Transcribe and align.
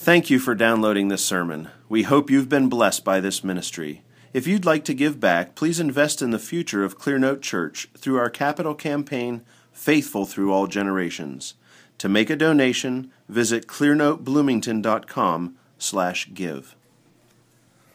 Thank 0.00 0.30
you 0.30 0.38
for 0.38 0.54
downloading 0.54 1.08
this 1.08 1.24
sermon. 1.24 1.70
We 1.88 2.04
hope 2.04 2.30
you've 2.30 2.48
been 2.48 2.68
blessed 2.68 3.04
by 3.04 3.18
this 3.18 3.42
ministry. 3.42 4.02
If 4.32 4.46
you'd 4.46 4.64
like 4.64 4.84
to 4.84 4.94
give 4.94 5.18
back, 5.18 5.56
please 5.56 5.80
invest 5.80 6.22
in 6.22 6.30
the 6.30 6.38
future 6.38 6.84
of 6.84 7.00
Clearnote 7.00 7.42
Church 7.42 7.88
through 7.98 8.16
our 8.16 8.30
capital 8.30 8.76
campaign, 8.76 9.42
Faithful 9.72 10.24
Through 10.24 10.52
All 10.52 10.68
Generations. 10.68 11.54
To 11.98 12.08
make 12.08 12.30
a 12.30 12.36
donation, 12.36 13.10
visit 13.28 13.66
clearnotebloomington.com 13.66 15.56
slash 15.78 16.30
give. 16.32 16.76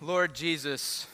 Lord 0.01 0.35
Jesus, 0.35 1.07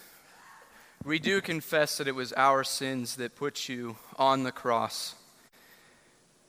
we 1.05 1.19
do 1.19 1.39
confess 1.39 1.99
that 1.99 2.07
it 2.07 2.15
was 2.15 2.33
our 2.33 2.63
sins 2.63 3.15
that 3.17 3.35
put 3.35 3.69
you 3.69 3.97
on 4.17 4.41
the 4.41 4.51
cross. 4.51 5.13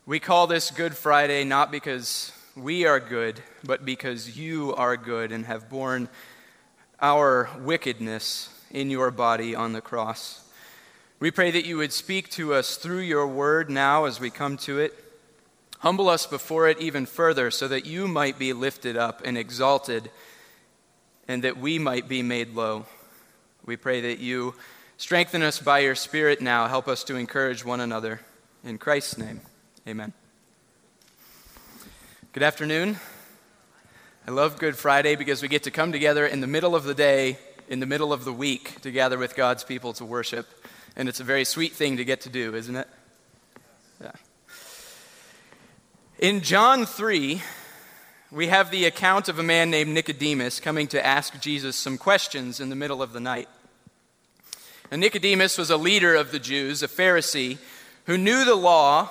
We 0.07 0.19
call 0.19 0.47
this 0.47 0.71
Good 0.71 0.97
Friday 0.97 1.45
not 1.45 1.71
because 1.71 2.33
we 2.57 2.85
are 2.85 3.01
good, 3.01 3.43
but 3.65 3.85
because 3.85 4.37
you 4.37 4.75
are 4.75 4.97
good 4.97 5.33
and 5.33 5.47
have 5.47 5.69
borne 5.69 6.09
our 7.01 7.49
wickedness 7.61 8.49
in 8.71 8.91
your 8.91 9.11
body 9.11 9.55
on 9.55 9.73
the 9.73 9.81
cross. 9.81 10.45
We 11.19 11.31
pray 11.31 11.51
that 11.51 11.67
you 11.67 11.77
would 11.77 11.93
speak 11.93 12.31
to 12.31 12.55
us 12.55 12.77
through 12.77 13.01
your 13.01 13.27
word 13.27 13.71
now 13.71 14.05
as 14.05 14.21
we 14.21 14.31
come 14.31 14.57
to 14.59 14.79
it. 14.79 14.95
Humble 15.81 16.09
us 16.09 16.27
before 16.27 16.69
it 16.69 16.81
even 16.81 17.07
further 17.07 17.51
so 17.51 17.69
that 17.69 17.87
you 17.87 18.07
might 18.09 18.39
be 18.39 18.53
lifted 18.53 18.97
up 18.97 19.23
and 19.25 19.39
exalted 19.39 20.11
and 21.29 21.45
that 21.45 21.57
we 21.57 21.79
might 21.79 22.09
be 22.09 22.23
made 22.23 22.55
low. 22.55 22.87
We 23.65 23.77
pray 23.77 24.01
that 24.03 24.19
you 24.19 24.55
strengthen 24.97 25.43
us 25.43 25.61
by 25.61 25.81
your 25.81 25.95
Spirit 25.95 26.41
now. 26.41 26.67
Help 26.69 26.89
us 26.89 27.05
to 27.05 27.17
encourage 27.17 27.65
one 27.65 27.81
another. 27.81 28.21
In 28.65 28.79
Christ's 28.79 29.17
name, 29.17 29.41
amen. 29.87 30.13
Good 32.33 32.45
afternoon. 32.45 32.97
I 34.25 34.31
love 34.31 34.61
Good 34.61 34.77
Friday 34.77 35.17
because 35.17 35.43
we 35.43 35.49
get 35.49 35.65
to 35.65 35.73
come 35.73 35.91
together 35.91 36.25
in 36.25 36.41
the 36.41 36.47
middle 36.47 36.77
of 36.77 36.85
the 36.85 36.95
day, 36.95 37.39
in 37.69 37.81
the 37.81 37.87
middle 37.87 38.13
of 38.13 38.25
the 38.25 38.33
week, 38.33 38.81
to 38.83 38.93
gather 38.93 39.19
with 39.19 39.35
God's 39.35 39.65
people 39.65 39.95
to 39.95 40.05
worship. 40.05 40.47
And 40.95 41.09
it's 41.09 41.19
a 41.19 41.25
very 41.25 41.45
sweet 41.45 41.73
thing 41.73 41.97
to 41.97 42.05
get 42.05 42.21
to 42.21 42.29
do, 42.29 42.55
isn't 42.55 42.77
it? 42.77 42.87
Yeah. 44.01 44.13
In 46.21 46.41
John 46.43 46.87
3, 46.87 47.43
we 48.31 48.47
have 48.47 48.71
the 48.71 48.85
account 48.85 49.29
of 49.29 49.41
a 49.41 49.43
man 49.43 49.69
named 49.69 49.91
Nicodemus 49.91 50.61
coming 50.61 50.87
to 50.87 51.05
ask 51.05 51.41
Jesus 51.41 51.75
some 51.75 51.99
questions 51.99 52.61
in 52.61 52.69
the 52.69 52.77
middle 52.77 53.03
of 53.03 53.13
the 53.13 53.19
night. 53.19 53.49
And 54.93 55.01
Nicodemus 55.01 55.59
was 55.59 55.71
a 55.71 55.77
leader 55.77 56.15
of 56.15 56.31
the 56.31 56.39
Jews, 56.39 56.85
a 56.85 56.87
Pharisee, 56.87 57.59
who 58.07 58.17
knew 58.17 58.45
the 58.45 58.55
law 58.55 59.09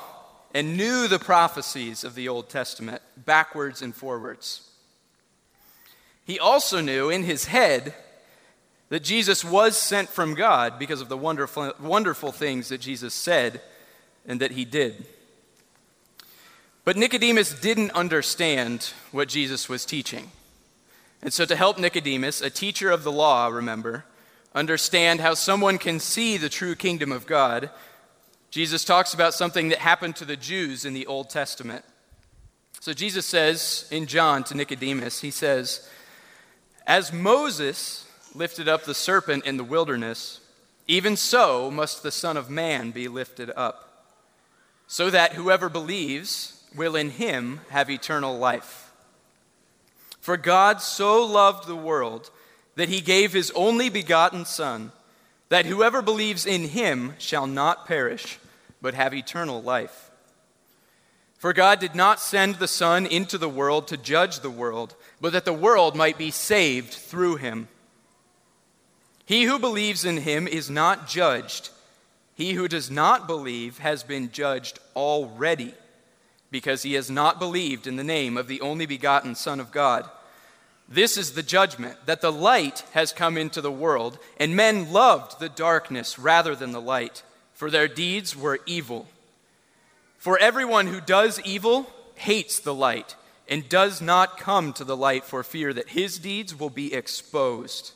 and 0.53 0.77
knew 0.77 1.07
the 1.07 1.19
prophecies 1.19 2.03
of 2.03 2.15
the 2.15 2.27
Old 2.27 2.49
Testament 2.49 3.01
backwards 3.17 3.81
and 3.81 3.95
forwards. 3.95 4.69
He 6.25 6.39
also 6.39 6.81
knew 6.81 7.09
in 7.09 7.23
his 7.23 7.45
head 7.45 7.93
that 8.89 9.03
Jesus 9.03 9.45
was 9.45 9.77
sent 9.77 10.09
from 10.09 10.33
God 10.33 10.79
because 10.79 11.01
of 11.01 11.09
the 11.09 11.17
wonderful, 11.17 11.73
wonderful 11.79 12.31
things 12.31 12.69
that 12.69 12.81
Jesus 12.81 13.13
said 13.13 13.61
and 14.27 14.41
that 14.41 14.51
he 14.51 14.65
did. 14.65 15.05
But 16.83 16.97
Nicodemus 16.97 17.59
didn't 17.59 17.91
understand 17.91 18.93
what 19.11 19.27
Jesus 19.27 19.69
was 19.69 19.85
teaching. 19.85 20.31
And 21.21 21.33
so, 21.33 21.45
to 21.45 21.55
help 21.55 21.77
Nicodemus, 21.77 22.41
a 22.41 22.49
teacher 22.49 22.89
of 22.89 23.03
the 23.03 23.11
law, 23.11 23.47
remember, 23.47 24.05
understand 24.55 25.19
how 25.19 25.33
someone 25.33 25.77
can 25.77 25.99
see 25.99 26.37
the 26.37 26.49
true 26.49 26.75
kingdom 26.75 27.11
of 27.11 27.27
God, 27.27 27.69
Jesus 28.49 28.83
talks 28.83 29.13
about 29.13 29.33
something 29.33 29.69
that 29.69 29.79
happened 29.79 30.15
to 30.17 30.25
the 30.25 30.35
Jews 30.35 30.83
in 30.83 30.93
the 30.93 31.05
Old 31.05 31.29
Testament. 31.29 31.85
So 32.79 32.93
Jesus 32.93 33.25
says 33.25 33.87
in 33.91 34.07
John 34.07 34.43
to 34.45 34.55
Nicodemus, 34.55 35.21
he 35.21 35.31
says, 35.31 35.87
As 36.87 37.13
Moses 37.13 38.07
lifted 38.33 38.67
up 38.67 38.85
the 38.85 38.93
serpent 38.93 39.45
in 39.45 39.57
the 39.57 39.63
wilderness, 39.63 40.39
even 40.87 41.15
so 41.15 41.69
must 41.69 42.01
the 42.01 42.11
Son 42.11 42.37
of 42.37 42.49
Man 42.49 42.89
be 42.89 43.07
lifted 43.07 43.51
up, 43.55 44.07
so 44.87 45.11
that 45.11 45.33
whoever 45.33 45.69
believes 45.69 46.63
will 46.75 46.95
in 46.95 47.11
him 47.11 47.61
have 47.69 47.89
eternal 47.89 48.37
life. 48.37 48.91
For 50.19 50.37
God 50.37 50.81
so 50.81 51.23
loved 51.23 51.67
the 51.67 51.75
world 51.75 52.31
that 52.75 52.89
he 52.89 53.01
gave 53.01 53.33
his 53.33 53.51
only 53.51 53.89
begotten 53.89 54.45
Son 54.45 54.91
that 55.49 55.65
whoever 55.65 56.01
believes 56.01 56.45
in 56.45 56.69
him 56.69 57.13
shall 57.17 57.47
not 57.47 57.85
perish, 57.85 58.39
but 58.81 58.93
have 58.93 59.13
eternal 59.13 59.61
life. 59.61 60.11
For 61.37 61.53
God 61.53 61.79
did 61.79 61.95
not 61.95 62.19
send 62.19 62.55
the 62.55 62.67
Son 62.67 63.05
into 63.05 63.37
the 63.37 63.49
world 63.49 63.87
to 63.87 63.97
judge 63.97 64.41
the 64.41 64.49
world, 64.49 64.95
but 65.21 65.31
that 65.33 65.45
the 65.45 65.53
world 65.53 65.95
might 65.95 66.17
be 66.17 66.31
saved 66.31 66.93
through 66.93 67.37
him. 67.37 67.67
He 69.25 69.43
who 69.43 69.57
believes 69.57 70.05
in 70.05 70.17
him 70.17 70.47
is 70.47 70.69
not 70.69 71.07
judged. 71.07 71.69
He 72.35 72.53
who 72.53 72.67
does 72.67 72.91
not 72.91 73.25
believe 73.25 73.77
has 73.77 74.03
been 74.03 74.31
judged 74.31 74.79
already, 74.95 75.73
because 76.51 76.83
he 76.83 76.93
has 76.93 77.09
not 77.09 77.39
believed 77.39 77.87
in 77.87 77.95
the 77.95 78.03
name 78.03 78.37
of 78.37 78.47
the 78.47 78.61
only 78.61 78.85
begotten 78.85 79.33
Son 79.35 79.59
of 79.59 79.71
God. 79.71 80.09
This 80.91 81.17
is 81.17 81.33
the 81.33 81.43
judgment 81.43 81.97
that 82.07 82.21
the 82.21 82.31
light 82.31 82.83
has 82.93 83.13
come 83.13 83.37
into 83.37 83.61
the 83.61 83.71
world, 83.71 84.17
and 84.37 84.55
men 84.55 84.91
loved 84.91 85.39
the 85.39 85.49
darkness 85.49 86.17
rather 86.17 86.55
than 86.55 86.71
the 86.71 86.81
light, 86.81 87.21
for 87.53 87.69
their 87.69 87.87
deeds 87.87 88.35
were 88.35 88.59
evil. 88.65 89.07
For 90.17 90.39
everyone 90.39 90.87
who 90.87 90.99
does 90.99 91.39
evil 91.41 91.91
hates 92.15 92.59
the 92.59 92.73
light 92.73 93.15
and 93.47 93.69
does 93.69 94.01
not 94.01 94.39
come 94.39 94.73
to 94.73 94.83
the 94.83 94.97
light 94.97 95.25
for 95.25 95.43
fear 95.43 95.73
that 95.73 95.89
his 95.89 96.17
deeds 96.17 96.57
will 96.57 96.71
be 96.71 96.93
exposed. 96.93 97.93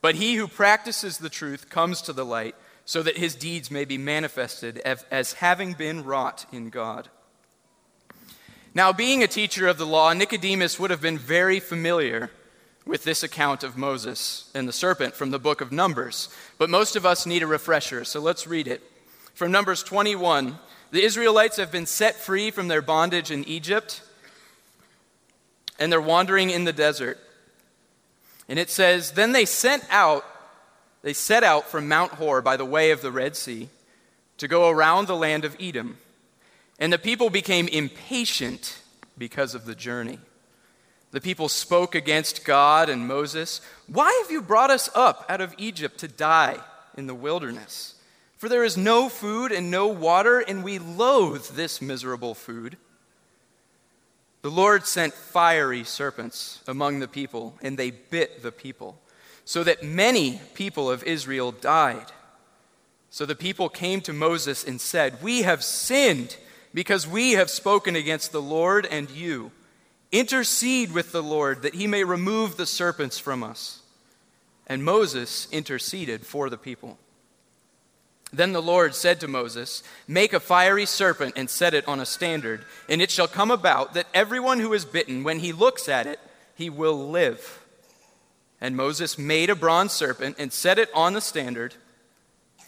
But 0.00 0.16
he 0.16 0.34
who 0.34 0.48
practices 0.48 1.18
the 1.18 1.30
truth 1.30 1.70
comes 1.70 2.02
to 2.02 2.12
the 2.12 2.26
light 2.26 2.56
so 2.84 3.02
that 3.02 3.16
his 3.16 3.34
deeds 3.34 3.70
may 3.70 3.84
be 3.84 3.98
manifested 3.98 4.78
as 4.78 5.34
having 5.34 5.72
been 5.72 6.04
wrought 6.04 6.44
in 6.52 6.70
God. 6.70 7.08
Now, 8.76 8.92
being 8.92 9.22
a 9.22 9.28
teacher 9.28 9.68
of 9.68 9.78
the 9.78 9.86
law, 9.86 10.12
Nicodemus 10.12 10.80
would 10.80 10.90
have 10.90 11.00
been 11.00 11.16
very 11.16 11.60
familiar 11.60 12.30
with 12.84 13.04
this 13.04 13.22
account 13.22 13.62
of 13.62 13.76
Moses 13.76 14.50
and 14.52 14.66
the 14.66 14.72
serpent 14.72 15.14
from 15.14 15.30
the 15.30 15.38
book 15.38 15.60
of 15.60 15.70
Numbers. 15.70 16.28
But 16.58 16.68
most 16.68 16.96
of 16.96 17.06
us 17.06 17.24
need 17.24 17.44
a 17.44 17.46
refresher, 17.46 18.04
so 18.04 18.18
let's 18.18 18.48
read 18.48 18.66
it. 18.66 18.82
From 19.32 19.52
Numbers 19.52 19.84
21 19.84 20.58
The 20.90 21.04
Israelites 21.04 21.56
have 21.56 21.70
been 21.70 21.86
set 21.86 22.16
free 22.16 22.50
from 22.50 22.66
their 22.66 22.82
bondage 22.82 23.30
in 23.30 23.44
Egypt, 23.44 24.02
and 25.78 25.92
they're 25.92 26.00
wandering 26.00 26.50
in 26.50 26.64
the 26.64 26.72
desert. 26.72 27.18
And 28.48 28.58
it 28.58 28.70
says, 28.70 29.12
Then 29.12 29.30
they 29.30 29.44
sent 29.44 29.84
out, 29.88 30.24
they 31.02 31.12
set 31.12 31.44
out 31.44 31.68
from 31.68 31.86
Mount 31.86 32.12
Hor 32.12 32.42
by 32.42 32.56
the 32.56 32.64
way 32.64 32.90
of 32.90 33.02
the 33.02 33.12
Red 33.12 33.36
Sea 33.36 33.68
to 34.38 34.48
go 34.48 34.68
around 34.68 35.06
the 35.06 35.16
land 35.16 35.44
of 35.44 35.56
Edom. 35.60 35.98
And 36.78 36.92
the 36.92 36.98
people 36.98 37.30
became 37.30 37.68
impatient 37.68 38.80
because 39.16 39.54
of 39.54 39.64
the 39.64 39.74
journey. 39.74 40.18
The 41.12 41.20
people 41.20 41.48
spoke 41.48 41.94
against 41.94 42.44
God 42.44 42.88
and 42.88 43.06
Moses. 43.06 43.60
Why 43.86 44.20
have 44.22 44.32
you 44.32 44.42
brought 44.42 44.70
us 44.70 44.90
up 44.94 45.24
out 45.28 45.40
of 45.40 45.54
Egypt 45.58 45.98
to 45.98 46.08
die 46.08 46.58
in 46.96 47.06
the 47.06 47.14
wilderness? 47.14 47.94
For 48.36 48.48
there 48.48 48.64
is 48.64 48.76
no 48.76 49.08
food 49.08 49.52
and 49.52 49.70
no 49.70 49.86
water, 49.86 50.40
and 50.40 50.64
we 50.64 50.78
loathe 50.80 51.46
this 51.50 51.80
miserable 51.80 52.34
food. 52.34 52.76
The 54.42 54.50
Lord 54.50 54.86
sent 54.86 55.14
fiery 55.14 55.84
serpents 55.84 56.60
among 56.66 56.98
the 56.98 57.08
people, 57.08 57.54
and 57.62 57.78
they 57.78 57.90
bit 57.90 58.42
the 58.42 58.52
people, 58.52 59.00
so 59.44 59.64
that 59.64 59.82
many 59.82 60.40
people 60.52 60.90
of 60.90 61.04
Israel 61.04 61.52
died. 61.52 62.12
So 63.08 63.24
the 63.24 63.36
people 63.36 63.68
came 63.68 64.00
to 64.02 64.12
Moses 64.12 64.64
and 64.64 64.80
said, 64.80 65.22
We 65.22 65.42
have 65.42 65.62
sinned 65.62 66.36
because 66.74 67.06
we 67.06 67.32
have 67.32 67.48
spoken 67.48 67.94
against 67.94 68.32
the 68.32 68.42
Lord 68.42 68.84
and 68.84 69.08
you. 69.08 69.52
Intercede 70.10 70.92
with 70.92 71.12
the 71.12 71.22
Lord 71.22 71.62
that 71.62 71.76
he 71.76 71.86
may 71.86 72.04
remove 72.04 72.56
the 72.56 72.66
serpents 72.66 73.18
from 73.18 73.42
us. 73.42 73.80
And 74.66 74.84
Moses 74.84 75.48
interceded 75.52 76.26
for 76.26 76.50
the 76.50 76.58
people. 76.58 76.98
Then 78.32 78.52
the 78.52 78.62
Lord 78.62 78.96
said 78.96 79.20
to 79.20 79.28
Moses, 79.28 79.84
Make 80.08 80.32
a 80.32 80.40
fiery 80.40 80.86
serpent 80.86 81.34
and 81.36 81.48
set 81.48 81.74
it 81.74 81.86
on 81.86 82.00
a 82.00 82.06
standard, 82.06 82.64
and 82.88 83.00
it 83.00 83.10
shall 83.10 83.28
come 83.28 83.52
about 83.52 83.94
that 83.94 84.08
everyone 84.12 84.58
who 84.58 84.72
is 84.72 84.84
bitten, 84.84 85.22
when 85.22 85.38
he 85.38 85.52
looks 85.52 85.88
at 85.88 86.06
it, 86.06 86.18
he 86.56 86.68
will 86.68 87.10
live. 87.10 87.64
And 88.60 88.76
Moses 88.76 89.18
made 89.18 89.50
a 89.50 89.54
bronze 89.54 89.92
serpent 89.92 90.36
and 90.38 90.52
set 90.52 90.78
it 90.78 90.88
on 90.94 91.12
the 91.12 91.20
standard. 91.20 91.74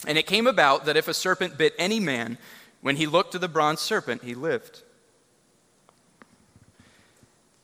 And 0.06 0.19
it 0.19 0.26
came 0.26 0.47
about 0.47 0.85
that 0.85 0.97
if 0.97 1.09
a 1.09 1.14
serpent 1.14 1.59
bit 1.59 1.75
any 1.79 1.99
man, 1.99 2.38
when 2.87 2.94
he 2.94 3.06
looked 3.09 3.33
to 3.33 3.38
the 3.41 3.49
bronze 3.49 3.81
serpent, 3.81 4.23
he 4.23 4.37
lived. 4.37 4.85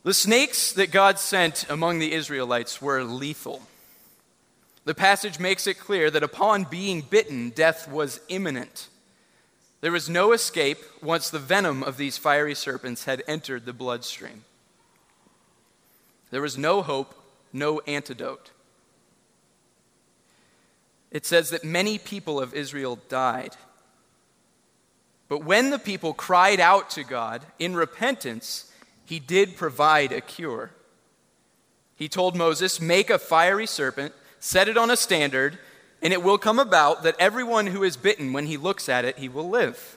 The 0.03 0.13
snakes 0.13 0.73
that 0.73 0.91
God 0.91 1.17
sent 1.17 1.65
among 1.71 2.01
the 2.01 2.13
Israelites 2.13 2.83
were 2.83 3.05
lethal. 3.05 3.63
The 4.85 4.97
passage 4.97 5.39
makes 5.39 5.69
it 5.69 5.79
clear 5.79 6.11
that 6.11 6.25
upon 6.25 6.65
being 6.65 7.03
bitten, 7.03 7.51
death 7.51 7.89
was 7.89 8.19
imminent. 8.29 8.89
There 9.81 9.93
was 9.93 10.11
no 10.11 10.33
escape 10.33 10.79
once 11.01 11.31
the 11.31 11.39
venom 11.39 11.85
of 11.85 11.99
these 11.99 12.19
fiery 12.19 12.57
serpents 12.57 13.05
had 13.05 13.23
entered 13.29 13.65
the 13.65 13.73
bloodstream. 13.73 14.43
There 16.33 16.43
was 16.43 16.59
no 16.59 16.83
hope, 16.83 17.15
no 17.53 17.79
antidote. 17.87 18.51
It 21.13 21.25
says 21.25 21.51
that 21.51 21.63
many 21.63 21.97
people 21.97 22.41
of 22.41 22.55
Israel 22.55 22.99
died. 23.09 23.55
But 25.33 25.45
when 25.45 25.71
the 25.71 25.79
people 25.79 26.13
cried 26.13 26.61
out 26.61 26.91
to 26.91 27.05
God 27.05 27.47
in 27.59 27.75
repentance, 27.75 28.71
he 29.07 29.19
did 29.19 29.57
provide 29.57 30.13
a 30.13 30.21
cure. 30.21 30.73
He 31.97 32.07
told 32.07 32.37
Moses, 32.37 32.83
Make 32.83 33.09
a 33.09 33.19
fiery 33.19 33.67
serpent, 33.67 34.13
set 34.41 34.69
it 34.69 34.77
on 34.77 34.91
a 34.91 34.95
standard, 34.95 35.59
and 36.03 36.13
it 36.13 36.23
will 36.23 36.37
come 36.37 36.59
about 36.59 37.03
that 37.05 37.17
everyone 37.19 37.69
who 37.69 37.83
is 37.83 37.97
bitten, 37.97 38.35
when 38.35 38.45
he 38.45 38.59
looks 38.59 38.91
at 38.91 39.07
it, 39.07 39.17
he 39.17 39.31
will 39.31 39.49
live. 39.49 39.97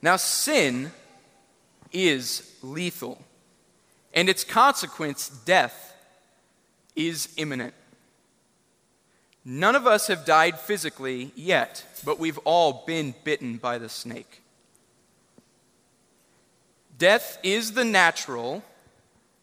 Now, 0.00 0.16
sin 0.16 0.90
is 1.92 2.50
lethal, 2.62 3.22
and 4.14 4.30
its 4.30 4.42
consequence, 4.42 5.28
death, 5.28 5.94
is 6.96 7.28
imminent. 7.36 7.74
None 9.50 9.74
of 9.74 9.86
us 9.86 10.08
have 10.08 10.26
died 10.26 10.60
physically 10.60 11.32
yet, 11.34 11.82
but 12.04 12.18
we've 12.18 12.36
all 12.44 12.84
been 12.86 13.14
bitten 13.24 13.56
by 13.56 13.78
the 13.78 13.88
snake. 13.88 14.42
Death 16.98 17.38
is 17.42 17.72
the 17.72 17.84
natural 17.86 18.62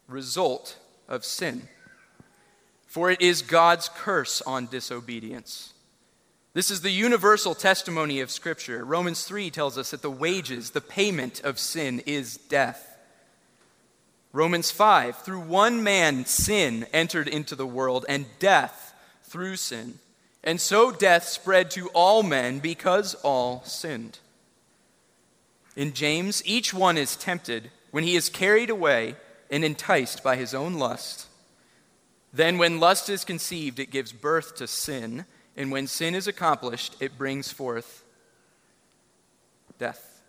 result 0.08 0.78
of 1.08 1.26
sin, 1.26 1.68
for 2.86 3.10
it 3.10 3.20
is 3.20 3.42
God's 3.42 3.90
curse 3.90 4.44
on 4.44 4.68
disobedience. 4.68 5.74
This 6.54 6.70
is 6.70 6.82
the 6.82 6.92
universal 6.92 7.56
testimony 7.56 8.20
of 8.20 8.30
Scripture. 8.30 8.86
Romans 8.86 9.24
3 9.24 9.50
tells 9.50 9.76
us 9.76 9.90
that 9.90 10.04
the 10.04 10.12
wages, 10.12 10.70
the 10.70 10.82
payment 10.82 11.42
of 11.44 11.58
sin, 11.58 12.04
is 12.06 12.38
death. 12.38 12.96
Romans 14.34 14.70
5 14.70 15.18
through 15.24 15.42
one 15.42 15.82
man, 15.82 16.26
sin 16.26 16.86
entered 16.94 17.28
into 17.28 17.56
the 17.56 17.66
world, 17.66 18.06
and 18.08 18.28
death 18.38 18.92
through 19.36 19.58
sin. 19.58 20.00
And 20.46 20.62
so 20.62 20.92
death 20.92 21.26
spread 21.26 21.70
to 21.72 21.90
all 21.90 22.24
men 22.24 22.60
because 22.60 23.16
all 23.16 23.64
sinned. 23.66 24.20
In 25.76 25.92
James, 25.92 26.42
each 26.46 26.74
one 26.74 26.98
is 26.98 27.18
tempted 27.18 27.70
when 27.92 28.06
he 28.06 28.16
is 28.16 28.30
carried 28.30 28.70
away 28.70 29.18
and 29.52 29.66
enticed 29.66 30.24
by 30.24 30.38
his 30.38 30.54
own 30.54 30.76
lust. 30.76 31.28
Then, 32.32 32.58
when 32.58 32.80
lust 32.80 33.10
is 33.10 33.26
conceived, 33.26 33.78
it 33.78 33.92
gives 33.92 34.14
birth 34.14 34.56
to 34.56 34.68
sin. 34.68 35.26
And 35.58 35.70
when 35.70 35.86
sin 35.86 36.16
is 36.16 36.30
accomplished, 36.30 36.96
it 37.02 37.18
brings 37.18 37.52
forth 37.52 38.06
death. 39.78 40.22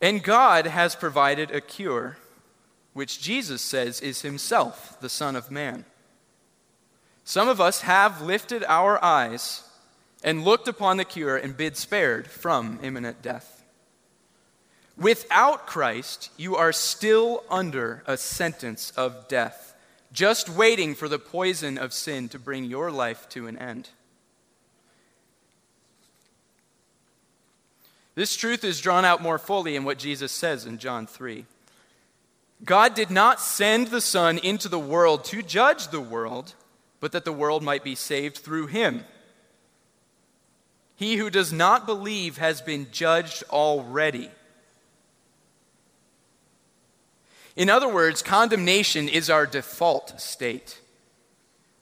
And 0.00 0.22
God 0.22 0.66
has 0.66 0.94
provided 0.94 1.50
a 1.50 1.60
cure, 1.60 2.16
which 2.92 3.20
Jesus 3.20 3.62
says 3.62 4.00
is 4.00 4.22
himself 4.22 4.98
the 5.00 5.08
Son 5.08 5.36
of 5.36 5.50
Man. 5.50 5.84
Some 7.24 7.48
of 7.48 7.60
us 7.60 7.82
have 7.82 8.22
lifted 8.22 8.64
our 8.64 9.02
eyes 9.04 9.62
and 10.24 10.44
looked 10.44 10.66
upon 10.66 10.96
the 10.96 11.04
cure 11.04 11.36
and 11.36 11.56
been 11.56 11.74
spared 11.74 12.26
from 12.28 12.78
imminent 12.82 13.22
death. 13.22 13.62
Without 14.96 15.66
Christ, 15.66 16.30
you 16.36 16.56
are 16.56 16.72
still 16.72 17.44
under 17.48 18.02
a 18.06 18.16
sentence 18.16 18.92
of 18.96 19.28
death, 19.28 19.74
just 20.12 20.48
waiting 20.48 20.94
for 20.94 21.08
the 21.08 21.20
poison 21.20 21.78
of 21.78 21.92
sin 21.92 22.28
to 22.30 22.38
bring 22.38 22.64
your 22.64 22.90
life 22.90 23.28
to 23.28 23.46
an 23.46 23.56
end. 23.58 23.90
This 28.16 28.34
truth 28.34 28.64
is 28.64 28.80
drawn 28.80 29.04
out 29.04 29.22
more 29.22 29.38
fully 29.38 29.76
in 29.76 29.84
what 29.84 29.98
Jesus 29.98 30.32
says 30.32 30.66
in 30.66 30.78
John 30.78 31.06
3. 31.06 31.44
God 32.64 32.94
did 32.94 33.10
not 33.10 33.40
send 33.40 33.88
the 33.88 34.00
Son 34.00 34.38
into 34.38 34.68
the 34.68 34.78
world 34.78 35.24
to 35.26 35.42
judge 35.42 35.88
the 35.88 36.00
world, 36.00 36.54
but 37.00 37.12
that 37.12 37.24
the 37.24 37.32
world 37.32 37.62
might 37.62 37.84
be 37.84 37.94
saved 37.94 38.38
through 38.38 38.66
him. 38.66 39.04
He 40.96 41.16
who 41.16 41.30
does 41.30 41.52
not 41.52 41.86
believe 41.86 42.38
has 42.38 42.60
been 42.60 42.88
judged 42.90 43.44
already. 43.50 44.30
In 47.54 47.70
other 47.70 47.88
words, 47.92 48.22
condemnation 48.22 49.08
is 49.08 49.30
our 49.30 49.46
default 49.46 50.20
state. 50.20 50.80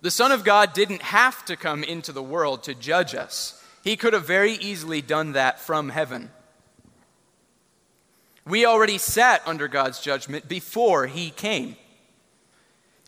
The 0.03 0.11
Son 0.11 0.33
of 0.33 0.45
God 0.45 0.75
didn't 0.75 1.03
have 1.03 1.45
to 1.47 1.57
come 1.57 1.83
into 1.83 2.13
the 2.13 2.23
world 2.23 2.63
to 2.65 2.75
judge 2.75 3.15
us, 3.15 3.63
He 3.83 3.97
could 3.97 4.13
have 4.13 4.27
very 4.27 4.53
easily 4.53 5.01
done 5.01 5.33
that 5.33 5.61
from 5.61 5.89
heaven. 5.89 6.31
We 8.47 8.65
already 8.65 8.99
sat 8.99 9.43
under 9.45 9.67
God's 9.67 10.01
judgment 10.01 10.49
before 10.49 11.07
He 11.07 11.31
came. 11.31 11.77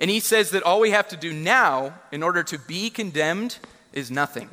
And 0.01 0.11
He 0.11 0.21
says 0.21 0.51
that 0.51 0.65
all 0.65 0.81
we 0.81 0.91
have 0.91 1.09
to 1.09 1.17
do 1.17 1.33
now 1.33 1.95
in 2.11 2.23
order 2.23 2.43
to 2.43 2.59
be 2.59 2.91
condemned 2.91 3.59
is 3.93 4.11
nothing. 4.11 4.51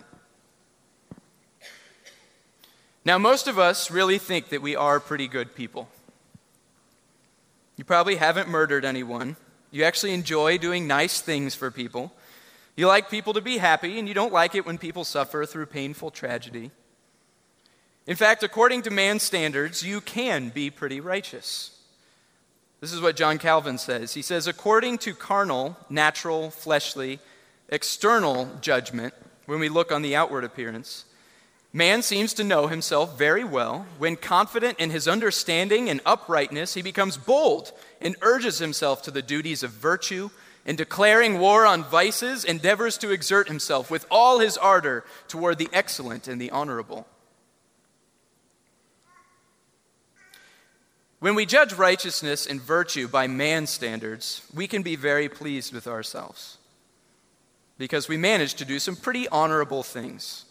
Now, 3.04 3.18
most 3.18 3.48
of 3.48 3.60
us 3.60 3.92
really 3.92 4.18
think 4.18 4.50
that 4.50 4.62
we 4.62 4.76
are 4.76 5.00
pretty 5.00 5.28
good 5.28 5.56
people. 5.56 5.90
You 7.78 7.84
probably 7.84 8.16
haven't 8.16 8.48
murdered 8.48 8.86
anyone. 8.86 9.36
You 9.70 9.84
actually 9.84 10.14
enjoy 10.14 10.58
doing 10.58 10.88
nice 10.88 11.20
things 11.22 11.54
for 11.54 11.70
people. 11.70 12.14
You 12.76 12.88
like 12.88 13.10
people 13.10 13.34
to 13.34 13.42
be 13.42 13.58
happy, 13.58 14.00
and 14.00 14.08
you 14.08 14.14
don't 14.14 14.34
like 14.34 14.56
it 14.56 14.66
when 14.66 14.78
people 14.78 15.04
suffer 15.04 15.46
through 15.46 15.68
painful 15.68 16.12
tragedy. 16.12 16.72
In 18.07 18.16
fact, 18.16 18.44
according 18.44 18.84
to 18.84 18.92
man's 18.92 19.24
standards, 19.24 19.84
you 19.84 20.02
can 20.02 20.50
be 20.50 20.69
pretty 20.69 21.00
righteous. 21.00 21.72
This 22.81 22.94
is 22.94 23.02
what 23.02 23.16
John 23.16 23.38
Calvin 23.40 23.78
says. 23.78 24.13
He 24.13 24.22
says, 24.22 24.48
according 24.48 25.00
to 25.00 25.13
carnal, 25.13 25.78
natural, 25.90 26.52
fleshly, 26.52 27.19
external 27.69 28.50
judgment, 28.62 29.13
when 29.48 29.60
we 29.60 29.69
look 29.69 29.92
on 29.92 30.02
the 30.02 30.16
outward 30.16 30.44
appearance, 30.44 31.06
Man 31.75 32.04
seems 32.04 32.34
to 32.36 32.46
know 32.46 32.68
himself 32.68 33.18
very 33.18 33.44
well. 33.44 33.86
When 33.98 34.16
confident 34.16 34.80
in 34.80 34.92
his 34.92 35.10
understanding 35.10 35.90
and 35.90 36.00
uprightness, 36.06 36.74
he 36.74 36.81
becomes 36.81 37.18
bold 37.18 37.74
and 38.00 38.16
urges 38.22 38.60
himself 38.60 39.01
to 39.01 39.12
the 39.12 39.22
duties 39.22 39.62
of 39.62 39.72
virtue. 39.72 40.30
In 40.66 40.78
declaring 40.78 41.38
war 41.38 41.66
on 41.66 41.84
vices, 41.84 42.46
endeavors 42.46 42.98
to 43.00 43.12
exert 43.12 43.50
himself 43.50 43.92
with 43.92 44.06
all 44.10 44.40
his 44.40 44.56
ardor 44.56 45.04
toward 45.28 45.58
the 45.58 45.68
excellent 45.74 46.30
and 46.30 46.40
the 46.40 46.50
honorable. 46.50 47.08
When 51.20 51.36
we 51.36 51.46
judge 51.46 51.74
righteousness 51.74 52.46
and 52.46 52.62
virtue 52.62 53.08
by 53.08 53.28
man's 53.28 53.70
standards, 53.70 54.42
we 54.54 54.68
can 54.68 54.84
be 54.84 54.96
very 54.96 55.30
pleased 55.30 55.74
with 55.74 55.88
ourselves 55.88 56.58
because 57.78 58.08
we 58.08 58.18
manage 58.18 58.56
to 58.56 58.66
do 58.66 58.80
some 58.80 58.96
pretty 58.96 59.28
honorable 59.30 59.84
things. 59.84 60.46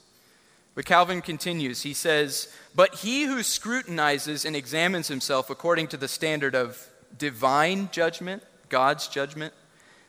But 0.74 0.86
Calvin 0.86 1.22
continues. 1.22 1.82
He 1.82 1.94
says, 1.94 2.52
But 2.74 2.96
he 2.96 3.24
who 3.24 3.42
scrutinizes 3.42 4.44
and 4.44 4.56
examines 4.56 5.08
himself 5.08 5.50
according 5.50 5.88
to 5.88 5.96
the 5.96 6.08
standard 6.08 6.54
of 6.54 6.88
divine 7.16 7.88
judgment, 7.92 8.42
God's 8.68 9.06
judgment, 9.06 9.54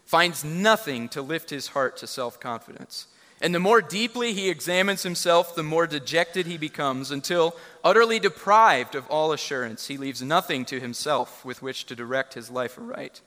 finds 0.06 0.44
nothing 0.44 1.10
to 1.10 1.22
lift 1.22 1.50
his 1.50 1.68
heart 1.68 1.98
to 1.98 2.08
self 2.08 2.40
confidence. 2.40 3.08
And 3.42 3.54
the 3.54 3.60
more 3.60 3.82
deeply 3.82 4.34
he 4.34 4.50
examines 4.50 5.04
himself, 5.04 5.56
the 5.56 5.64
more 5.64 5.88
dejected 5.88 6.46
he 6.46 6.58
becomes, 6.58 7.12
until, 7.12 7.56
utterly 7.84 8.20
deprived 8.20 8.96
of 8.96 9.08
all 9.08 9.34
assurance, 9.34 9.88
he 9.88 9.98
leaves 9.98 10.22
nothing 10.22 10.64
to 10.66 10.80
himself 10.80 11.44
with 11.44 11.62
which 11.62 11.86
to 11.88 11.96
direct 11.96 12.34
his 12.34 12.50
life 12.50 12.78
aright. 12.78 13.22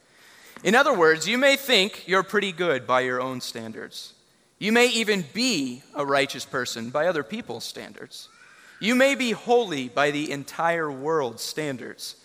In 0.65 0.75
other 0.75 0.93
words, 0.93 1.29
you 1.29 1.38
may 1.38 1.57
think 1.57 2.09
you're 2.09 2.23
pretty 2.23 2.53
good 2.53 2.87
by 2.87 3.00
your 3.03 3.21
own 3.21 3.41
standards. 3.41 4.15
You 4.59 4.73
may 4.73 4.88
even 4.88 5.25
be 5.33 5.83
a 5.95 6.05
righteous 6.05 6.45
person 6.45 6.91
by 6.91 7.07
other 7.07 7.23
people's 7.23 7.65
standards. 7.65 8.29
You 8.81 8.95
may 8.95 9.15
be 9.15 9.33
holy 9.33 9.88
by 9.88 10.11
the 10.11 10.31
entire 10.33 10.91
world's 10.91 11.43
standards. 11.43 12.17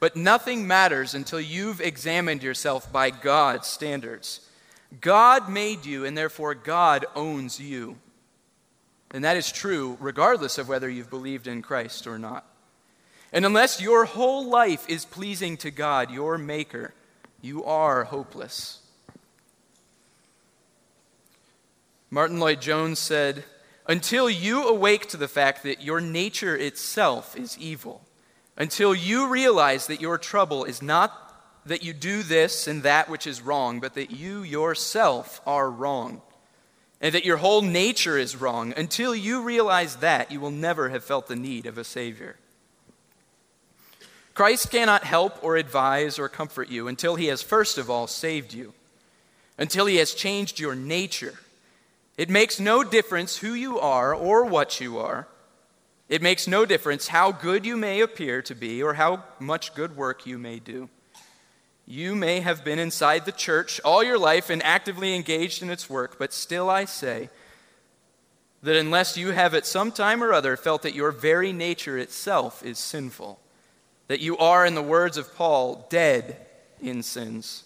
But 0.00 0.16
nothing 0.16 0.66
matters 0.66 1.14
until 1.14 1.40
you've 1.40 1.80
examined 1.80 2.42
yourself 2.42 2.92
by 2.92 3.10
God's 3.10 3.66
standards. 3.66 4.40
God 5.00 5.48
made 5.48 5.84
you, 5.84 6.04
and 6.04 6.16
therefore 6.16 6.54
God 6.54 7.06
owns 7.14 7.60
you. 7.60 7.98
And 9.10 9.24
that 9.24 9.36
is 9.36 9.52
true 9.52 9.96
regardless 10.00 10.58
of 10.58 10.68
whether 10.68 10.88
you've 10.88 11.10
believed 11.10 11.46
in 11.46 11.62
Christ 11.62 12.06
or 12.06 12.18
not. 12.18 12.44
And 13.32 13.44
unless 13.44 13.80
your 13.80 14.06
whole 14.06 14.48
life 14.48 14.88
is 14.88 15.04
pleasing 15.04 15.56
to 15.58 15.70
God, 15.70 16.10
your 16.10 16.38
Maker, 16.38 16.94
you 17.42 17.64
are 17.64 18.04
hopeless. 18.04 18.80
Martyn 22.10 22.40
Lloyd-Jones 22.40 22.98
said, 22.98 23.44
Until 23.86 24.30
you 24.30 24.66
awake 24.66 25.08
to 25.08 25.18
the 25.18 25.28
fact 25.28 25.62
that 25.62 25.82
your 25.82 26.00
nature 26.00 26.56
itself 26.56 27.36
is 27.36 27.58
evil, 27.58 28.02
until 28.56 28.94
you 28.94 29.28
realize 29.28 29.86
that 29.86 30.00
your 30.00 30.16
trouble 30.16 30.64
is 30.64 30.80
not 30.80 31.27
that 31.68 31.82
you 31.82 31.92
do 31.92 32.22
this 32.22 32.66
and 32.66 32.82
that 32.82 33.08
which 33.08 33.26
is 33.26 33.40
wrong, 33.40 33.80
but 33.80 33.94
that 33.94 34.10
you 34.10 34.42
yourself 34.42 35.40
are 35.46 35.70
wrong, 35.70 36.22
and 37.00 37.14
that 37.14 37.24
your 37.24 37.36
whole 37.36 37.62
nature 37.62 38.18
is 38.18 38.36
wrong, 38.36 38.74
until 38.76 39.14
you 39.14 39.42
realize 39.42 39.96
that, 39.96 40.32
you 40.32 40.40
will 40.40 40.50
never 40.50 40.88
have 40.88 41.04
felt 41.04 41.28
the 41.28 41.36
need 41.36 41.66
of 41.66 41.78
a 41.78 41.84
Savior. 41.84 42.36
Christ 44.34 44.70
cannot 44.70 45.04
help 45.04 45.42
or 45.42 45.56
advise 45.56 46.18
or 46.18 46.28
comfort 46.28 46.68
you 46.68 46.88
until 46.88 47.16
he 47.16 47.26
has 47.26 47.42
first 47.42 47.76
of 47.76 47.90
all 47.90 48.06
saved 48.06 48.52
you, 48.52 48.72
until 49.58 49.86
he 49.86 49.96
has 49.96 50.14
changed 50.14 50.60
your 50.60 50.74
nature. 50.74 51.34
It 52.16 52.30
makes 52.30 52.60
no 52.60 52.84
difference 52.84 53.38
who 53.38 53.54
you 53.54 53.78
are 53.78 54.14
or 54.14 54.44
what 54.44 54.80
you 54.80 54.98
are. 54.98 55.28
It 56.08 56.22
makes 56.22 56.48
no 56.48 56.64
difference 56.64 57.08
how 57.08 57.32
good 57.32 57.66
you 57.66 57.76
may 57.76 58.00
appear 58.00 58.40
to 58.42 58.54
be 58.54 58.82
or 58.82 58.94
how 58.94 59.24
much 59.38 59.74
good 59.74 59.96
work 59.96 60.24
you 60.24 60.38
may 60.38 60.58
do. 60.58 60.88
You 61.90 62.14
may 62.14 62.40
have 62.40 62.64
been 62.64 62.78
inside 62.78 63.24
the 63.24 63.32
church 63.32 63.80
all 63.82 64.04
your 64.04 64.18
life 64.18 64.50
and 64.50 64.62
actively 64.62 65.14
engaged 65.14 65.62
in 65.62 65.70
its 65.70 65.88
work, 65.88 66.18
but 66.18 66.34
still 66.34 66.68
I 66.68 66.84
say 66.84 67.30
that 68.62 68.76
unless 68.76 69.16
you 69.16 69.30
have 69.30 69.54
at 69.54 69.64
some 69.64 69.90
time 69.90 70.22
or 70.22 70.34
other 70.34 70.58
felt 70.58 70.82
that 70.82 70.94
your 70.94 71.10
very 71.10 71.50
nature 71.50 71.96
itself 71.96 72.62
is 72.62 72.78
sinful, 72.78 73.40
that 74.06 74.20
you 74.20 74.36
are, 74.36 74.66
in 74.66 74.74
the 74.74 74.82
words 74.82 75.16
of 75.16 75.34
Paul, 75.34 75.86
dead 75.88 76.36
in 76.78 77.02
sins, 77.02 77.64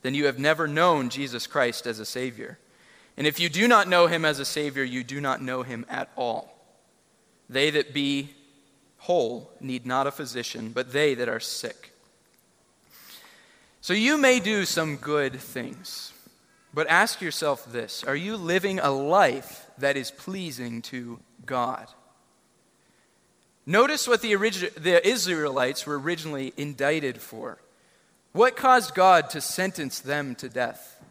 then 0.00 0.14
you 0.14 0.24
have 0.24 0.38
never 0.38 0.66
known 0.66 1.10
Jesus 1.10 1.46
Christ 1.46 1.86
as 1.86 1.98
a 1.98 2.06
Savior. 2.06 2.58
And 3.18 3.26
if 3.26 3.38
you 3.38 3.50
do 3.50 3.68
not 3.68 3.86
know 3.86 4.06
him 4.06 4.24
as 4.24 4.38
a 4.38 4.46
Savior, 4.46 4.82
you 4.82 5.04
do 5.04 5.20
not 5.20 5.42
know 5.42 5.62
him 5.62 5.84
at 5.90 6.10
all. 6.16 6.56
They 7.50 7.68
that 7.68 7.92
be 7.92 8.30
whole 8.96 9.50
need 9.60 9.84
not 9.84 10.06
a 10.06 10.10
physician, 10.10 10.70
but 10.70 10.94
they 10.94 11.12
that 11.12 11.28
are 11.28 11.38
sick. 11.38 11.92
So 13.88 13.94
you 13.94 14.18
may 14.18 14.38
do 14.38 14.66
some 14.66 14.96
good 14.96 15.40
things, 15.40 16.12
but 16.74 16.86
ask 16.88 17.22
yourself 17.22 17.64
this 17.72 18.04
Are 18.04 18.14
you 18.14 18.36
living 18.36 18.78
a 18.78 18.90
life 18.90 19.66
that 19.78 19.96
is 19.96 20.10
pleasing 20.10 20.82
to 20.82 21.20
God? 21.46 21.88
Notice 23.64 24.06
what 24.06 24.20
the, 24.20 24.32
origi- 24.32 24.74
the 24.74 25.08
Israelites 25.08 25.86
were 25.86 25.98
originally 25.98 26.52
indicted 26.58 27.18
for. 27.18 27.62
What 28.32 28.56
caused 28.56 28.94
God 28.94 29.30
to 29.30 29.40
sentence 29.40 30.00
them 30.00 30.34
to 30.34 30.50
death? 30.50 31.02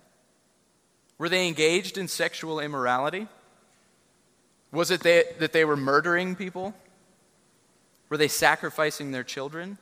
Were 1.17 1.29
they 1.29 1.47
engaged 1.47 1.97
in 1.97 2.07
sexual 2.07 2.59
immorality? 2.59 3.27
Was 4.71 4.91
it 4.91 5.01
they, 5.01 5.23
that 5.39 5.51
they 5.51 5.65
were 5.65 5.77
murdering 5.77 6.35
people? 6.35 6.75
Were 8.09 8.17
they 8.17 8.27
sacrificing 8.27 9.13
their 9.13 9.23
children? 9.23 9.79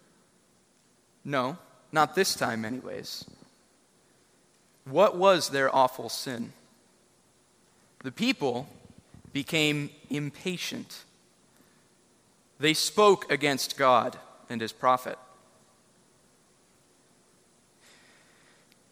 No. 1.25 1.57
Not 1.91 2.15
this 2.15 2.35
time, 2.35 2.65
anyways. 2.65 3.25
What 4.85 5.17
was 5.17 5.49
their 5.49 5.73
awful 5.73 6.09
sin? 6.09 6.53
The 8.03 8.11
people 8.11 8.67
became 9.33 9.89
impatient. 10.09 11.03
They 12.59 12.73
spoke 12.73 13.31
against 13.31 13.77
God 13.77 14.17
and 14.49 14.61
his 14.61 14.71
prophet. 14.71 15.17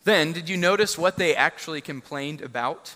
Then, 0.03 0.33
did 0.33 0.49
you 0.49 0.57
notice 0.57 0.97
what 0.97 1.17
they 1.17 1.35
actually 1.35 1.79
complained 1.79 2.41
about? 2.41 2.95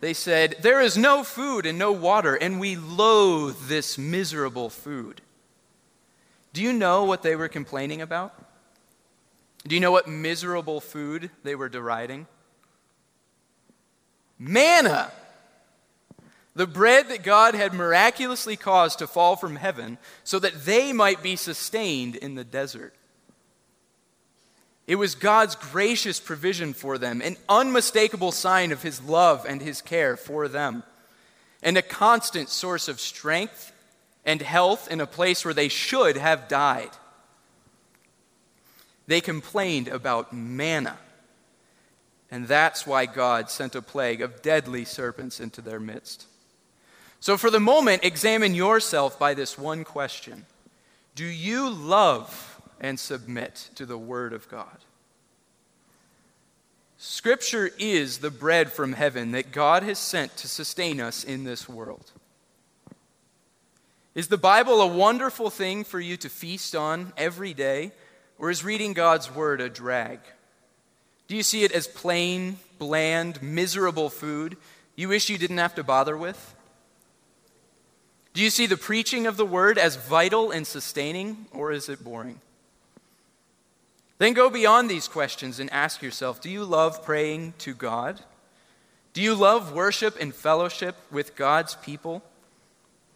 They 0.00 0.12
said, 0.12 0.56
There 0.60 0.82
is 0.82 0.98
no 0.98 1.24
food 1.24 1.64
and 1.64 1.78
no 1.78 1.92
water, 1.92 2.34
and 2.34 2.60
we 2.60 2.76
loathe 2.76 3.68
this 3.68 3.96
miserable 3.96 4.68
food. 4.68 5.22
Do 6.54 6.62
you 6.62 6.72
know 6.72 7.02
what 7.02 7.22
they 7.22 7.34
were 7.34 7.48
complaining 7.48 8.00
about? 8.00 8.32
Do 9.66 9.74
you 9.74 9.80
know 9.80 9.90
what 9.90 10.06
miserable 10.06 10.80
food 10.80 11.30
they 11.42 11.56
were 11.56 11.68
deriding? 11.68 12.28
Manna. 14.38 15.10
The 16.54 16.68
bread 16.68 17.08
that 17.08 17.24
God 17.24 17.56
had 17.56 17.74
miraculously 17.74 18.56
caused 18.56 19.00
to 19.00 19.08
fall 19.08 19.34
from 19.34 19.56
heaven 19.56 19.98
so 20.22 20.38
that 20.38 20.64
they 20.64 20.92
might 20.92 21.24
be 21.24 21.34
sustained 21.34 22.14
in 22.14 22.36
the 22.36 22.44
desert. 22.44 22.94
It 24.86 24.94
was 24.94 25.16
God's 25.16 25.56
gracious 25.56 26.20
provision 26.20 26.72
for 26.72 26.98
them, 26.98 27.20
an 27.20 27.36
unmistakable 27.48 28.30
sign 28.30 28.70
of 28.70 28.82
His 28.82 29.02
love 29.02 29.44
and 29.48 29.60
His 29.60 29.82
care 29.82 30.16
for 30.16 30.46
them, 30.46 30.84
and 31.64 31.76
a 31.76 31.82
constant 31.82 32.48
source 32.48 32.86
of 32.86 33.00
strength 33.00 33.72
and 34.24 34.40
health 34.40 34.90
in 34.90 35.00
a 35.00 35.06
place 35.06 35.44
where 35.44 35.54
they 35.54 35.68
should 35.68 36.16
have 36.16 36.48
died. 36.48 36.90
They 39.06 39.20
complained 39.20 39.88
about 39.88 40.32
manna. 40.32 40.98
And 42.30 42.48
that's 42.48 42.86
why 42.86 43.06
God 43.06 43.50
sent 43.50 43.74
a 43.74 43.82
plague 43.82 44.22
of 44.22 44.42
deadly 44.42 44.84
serpents 44.84 45.40
into 45.40 45.60
their 45.60 45.78
midst. 45.78 46.26
So, 47.20 47.36
for 47.36 47.50
the 47.50 47.60
moment, 47.60 48.04
examine 48.04 48.54
yourself 48.54 49.18
by 49.18 49.34
this 49.34 49.56
one 49.58 49.84
question 49.84 50.46
Do 51.14 51.24
you 51.24 51.70
love 51.70 52.60
and 52.80 52.98
submit 52.98 53.70
to 53.76 53.86
the 53.86 53.98
Word 53.98 54.32
of 54.32 54.48
God? 54.48 54.78
Scripture 56.96 57.70
is 57.78 58.18
the 58.18 58.30
bread 58.30 58.72
from 58.72 58.94
heaven 58.94 59.32
that 59.32 59.52
God 59.52 59.82
has 59.82 59.98
sent 59.98 60.36
to 60.38 60.48
sustain 60.48 61.00
us 61.00 61.22
in 61.22 61.44
this 61.44 61.68
world. 61.68 62.12
Is 64.14 64.28
the 64.28 64.38
Bible 64.38 64.80
a 64.80 64.86
wonderful 64.86 65.50
thing 65.50 65.84
for 65.84 65.98
you 65.98 66.16
to 66.18 66.28
feast 66.28 66.76
on 66.76 67.12
every 67.16 67.54
day, 67.54 67.92
or 68.38 68.50
is 68.50 68.64
reading 68.64 68.92
God's 68.92 69.34
Word 69.34 69.60
a 69.60 69.68
drag? 69.68 70.20
Do 71.26 71.36
you 71.36 71.42
see 71.42 71.64
it 71.64 71.72
as 71.72 71.86
plain, 71.86 72.58
bland, 72.78 73.42
miserable 73.42 74.10
food 74.10 74.56
you 74.96 75.08
wish 75.08 75.28
you 75.28 75.38
didn't 75.38 75.58
have 75.58 75.74
to 75.74 75.82
bother 75.82 76.16
with? 76.16 76.54
Do 78.32 78.42
you 78.42 78.50
see 78.50 78.66
the 78.66 78.76
preaching 78.76 79.26
of 79.26 79.36
the 79.36 79.44
Word 79.44 79.78
as 79.78 79.96
vital 79.96 80.50
and 80.50 80.66
sustaining, 80.66 81.46
or 81.52 81.72
is 81.72 81.88
it 81.88 82.04
boring? 82.04 82.40
Then 84.18 84.32
go 84.32 84.48
beyond 84.48 84.88
these 84.88 85.08
questions 85.08 85.58
and 85.58 85.72
ask 85.72 86.02
yourself 86.02 86.40
Do 86.40 86.50
you 86.50 86.64
love 86.64 87.04
praying 87.04 87.54
to 87.58 87.74
God? 87.74 88.20
Do 89.12 89.22
you 89.22 89.34
love 89.34 89.72
worship 89.72 90.16
and 90.20 90.34
fellowship 90.34 90.96
with 91.10 91.36
God's 91.36 91.74
people? 91.76 92.22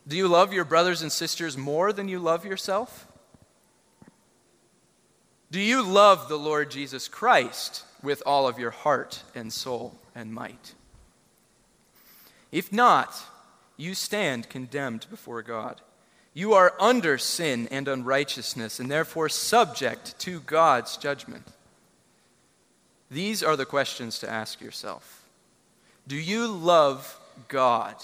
Do 0.08 0.16
you 0.16 0.26
love 0.26 0.54
your 0.54 0.64
brothers 0.64 1.02
and 1.02 1.12
sisters 1.12 1.58
more 1.58 1.92
than 1.92 2.08
you 2.08 2.18
love 2.18 2.46
yourself? 2.46 3.06
Do 5.50 5.60
you 5.60 5.82
love 5.82 6.28
the 6.28 6.38
Lord 6.38 6.70
Jesus 6.70 7.08
Christ 7.08 7.84
with 8.02 8.22
all 8.24 8.48
of 8.48 8.58
your 8.58 8.70
heart 8.70 9.22
and 9.34 9.52
soul 9.52 9.98
and 10.14 10.32
might? 10.32 10.74
If 12.50 12.72
not, 12.72 13.14
you 13.76 13.94
stand 13.94 14.48
condemned 14.48 15.06
before 15.10 15.42
God. 15.42 15.82
You 16.32 16.54
are 16.54 16.74
under 16.78 17.18
sin 17.18 17.68
and 17.70 17.88
unrighteousness, 17.88 18.80
and 18.80 18.90
therefore 18.90 19.28
subject 19.28 20.18
to 20.20 20.40
God's 20.40 20.96
judgment. 20.96 21.46
These 23.10 23.42
are 23.42 23.56
the 23.56 23.66
questions 23.66 24.18
to 24.20 24.30
ask 24.30 24.60
yourself 24.60 25.26
Do 26.06 26.16
you 26.16 26.46
love 26.46 27.18
God? 27.48 27.96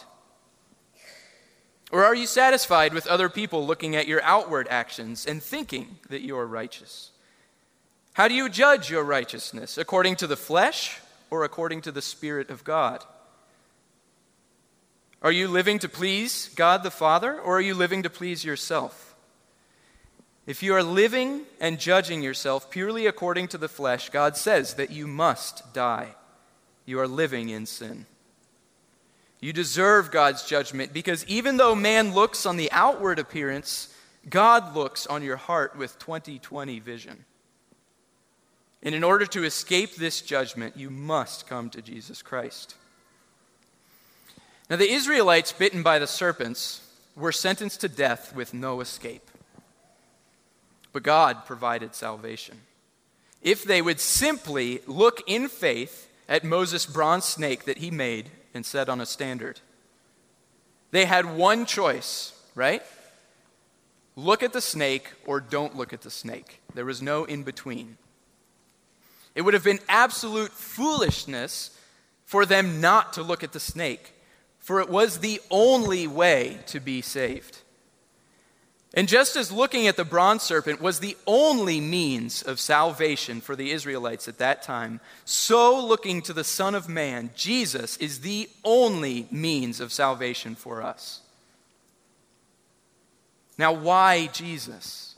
Or 1.92 2.04
are 2.04 2.14
you 2.14 2.26
satisfied 2.26 2.94
with 2.94 3.06
other 3.06 3.28
people 3.28 3.66
looking 3.66 3.94
at 3.94 4.08
your 4.08 4.22
outward 4.22 4.66
actions 4.70 5.26
and 5.26 5.42
thinking 5.42 5.98
that 6.08 6.22
you 6.22 6.36
are 6.36 6.46
righteous? 6.46 7.10
How 8.14 8.28
do 8.28 8.34
you 8.34 8.48
judge 8.48 8.90
your 8.90 9.04
righteousness? 9.04 9.76
According 9.76 10.16
to 10.16 10.26
the 10.26 10.36
flesh 10.36 11.00
or 11.30 11.44
according 11.44 11.82
to 11.82 11.92
the 11.92 12.02
Spirit 12.02 12.50
of 12.50 12.64
God? 12.64 13.04
Are 15.20 15.32
you 15.32 15.48
living 15.48 15.78
to 15.80 15.88
please 15.88 16.50
God 16.54 16.82
the 16.82 16.90
Father 16.90 17.38
or 17.40 17.58
are 17.58 17.62
you 17.62 17.74
living 17.74 18.02
to 18.02 18.10
please 18.10 18.44
yourself? 18.44 19.14
If 20.46 20.62
you 20.62 20.74
are 20.74 20.82
living 20.82 21.42
and 21.60 21.80
judging 21.80 22.22
yourself 22.22 22.70
purely 22.70 23.06
according 23.06 23.48
to 23.48 23.58
the 23.58 23.68
flesh, 23.68 24.10
God 24.10 24.36
says 24.36 24.74
that 24.74 24.90
you 24.90 25.06
must 25.06 25.72
die. 25.72 26.14
You 26.84 27.00
are 27.00 27.08
living 27.08 27.48
in 27.48 27.64
sin. 27.64 28.04
You 29.44 29.52
deserve 29.52 30.10
God's 30.10 30.42
judgment 30.46 30.94
because 30.94 31.22
even 31.26 31.58
though 31.58 31.74
man 31.74 32.14
looks 32.14 32.46
on 32.46 32.56
the 32.56 32.72
outward 32.72 33.18
appearance, 33.18 33.94
God 34.26 34.74
looks 34.74 35.06
on 35.06 35.22
your 35.22 35.36
heart 35.36 35.76
with 35.76 35.98
2020 35.98 36.78
vision. 36.78 37.26
And 38.82 38.94
in 38.94 39.04
order 39.04 39.26
to 39.26 39.44
escape 39.44 39.96
this 39.96 40.22
judgment, 40.22 40.78
you 40.78 40.88
must 40.88 41.46
come 41.46 41.68
to 41.68 41.82
Jesus 41.82 42.22
Christ. 42.22 42.74
Now, 44.70 44.76
the 44.76 44.90
Israelites 44.90 45.52
bitten 45.52 45.82
by 45.82 45.98
the 45.98 46.06
serpents 46.06 46.80
were 47.14 47.30
sentenced 47.30 47.82
to 47.82 47.88
death 47.90 48.34
with 48.34 48.54
no 48.54 48.80
escape. 48.80 49.30
But 50.94 51.02
God 51.02 51.44
provided 51.44 51.94
salvation. 51.94 52.62
If 53.42 53.62
they 53.62 53.82
would 53.82 54.00
simply 54.00 54.80
look 54.86 55.22
in 55.26 55.48
faith 55.48 56.08
at 56.30 56.44
Moses' 56.44 56.86
bronze 56.86 57.26
snake 57.26 57.66
that 57.66 57.76
he 57.76 57.90
made 57.90 58.30
and 58.54 58.64
set 58.64 58.88
on 58.88 59.00
a 59.00 59.06
standard. 59.06 59.60
They 60.92 61.04
had 61.04 61.36
one 61.36 61.66
choice, 61.66 62.32
right? 62.54 62.82
Look 64.16 64.42
at 64.42 64.52
the 64.52 64.60
snake 64.60 65.12
or 65.26 65.40
don't 65.40 65.76
look 65.76 65.92
at 65.92 66.02
the 66.02 66.10
snake. 66.10 66.60
There 66.72 66.84
was 66.84 67.02
no 67.02 67.24
in 67.24 67.42
between. 67.42 67.98
It 69.34 69.42
would 69.42 69.54
have 69.54 69.64
been 69.64 69.80
absolute 69.88 70.52
foolishness 70.52 71.76
for 72.24 72.46
them 72.46 72.80
not 72.80 73.14
to 73.14 73.22
look 73.22 73.42
at 73.42 73.52
the 73.52 73.60
snake, 73.60 74.12
for 74.60 74.80
it 74.80 74.88
was 74.88 75.18
the 75.18 75.40
only 75.50 76.06
way 76.06 76.60
to 76.66 76.78
be 76.78 77.02
saved. 77.02 77.58
And 78.96 79.08
just 79.08 79.34
as 79.34 79.50
looking 79.50 79.88
at 79.88 79.96
the 79.96 80.04
bronze 80.04 80.44
serpent 80.44 80.80
was 80.80 81.00
the 81.00 81.16
only 81.26 81.80
means 81.80 82.42
of 82.42 82.60
salvation 82.60 83.40
for 83.40 83.56
the 83.56 83.72
Israelites 83.72 84.28
at 84.28 84.38
that 84.38 84.62
time, 84.62 85.00
so 85.24 85.84
looking 85.84 86.22
to 86.22 86.32
the 86.32 86.44
Son 86.44 86.76
of 86.76 86.88
Man, 86.88 87.30
Jesus 87.34 87.96
is 87.96 88.20
the 88.20 88.48
only 88.62 89.26
means 89.32 89.80
of 89.80 89.92
salvation 89.92 90.54
for 90.54 90.80
us. 90.80 91.22
Now, 93.58 93.72
why 93.72 94.28
Jesus? 94.28 95.16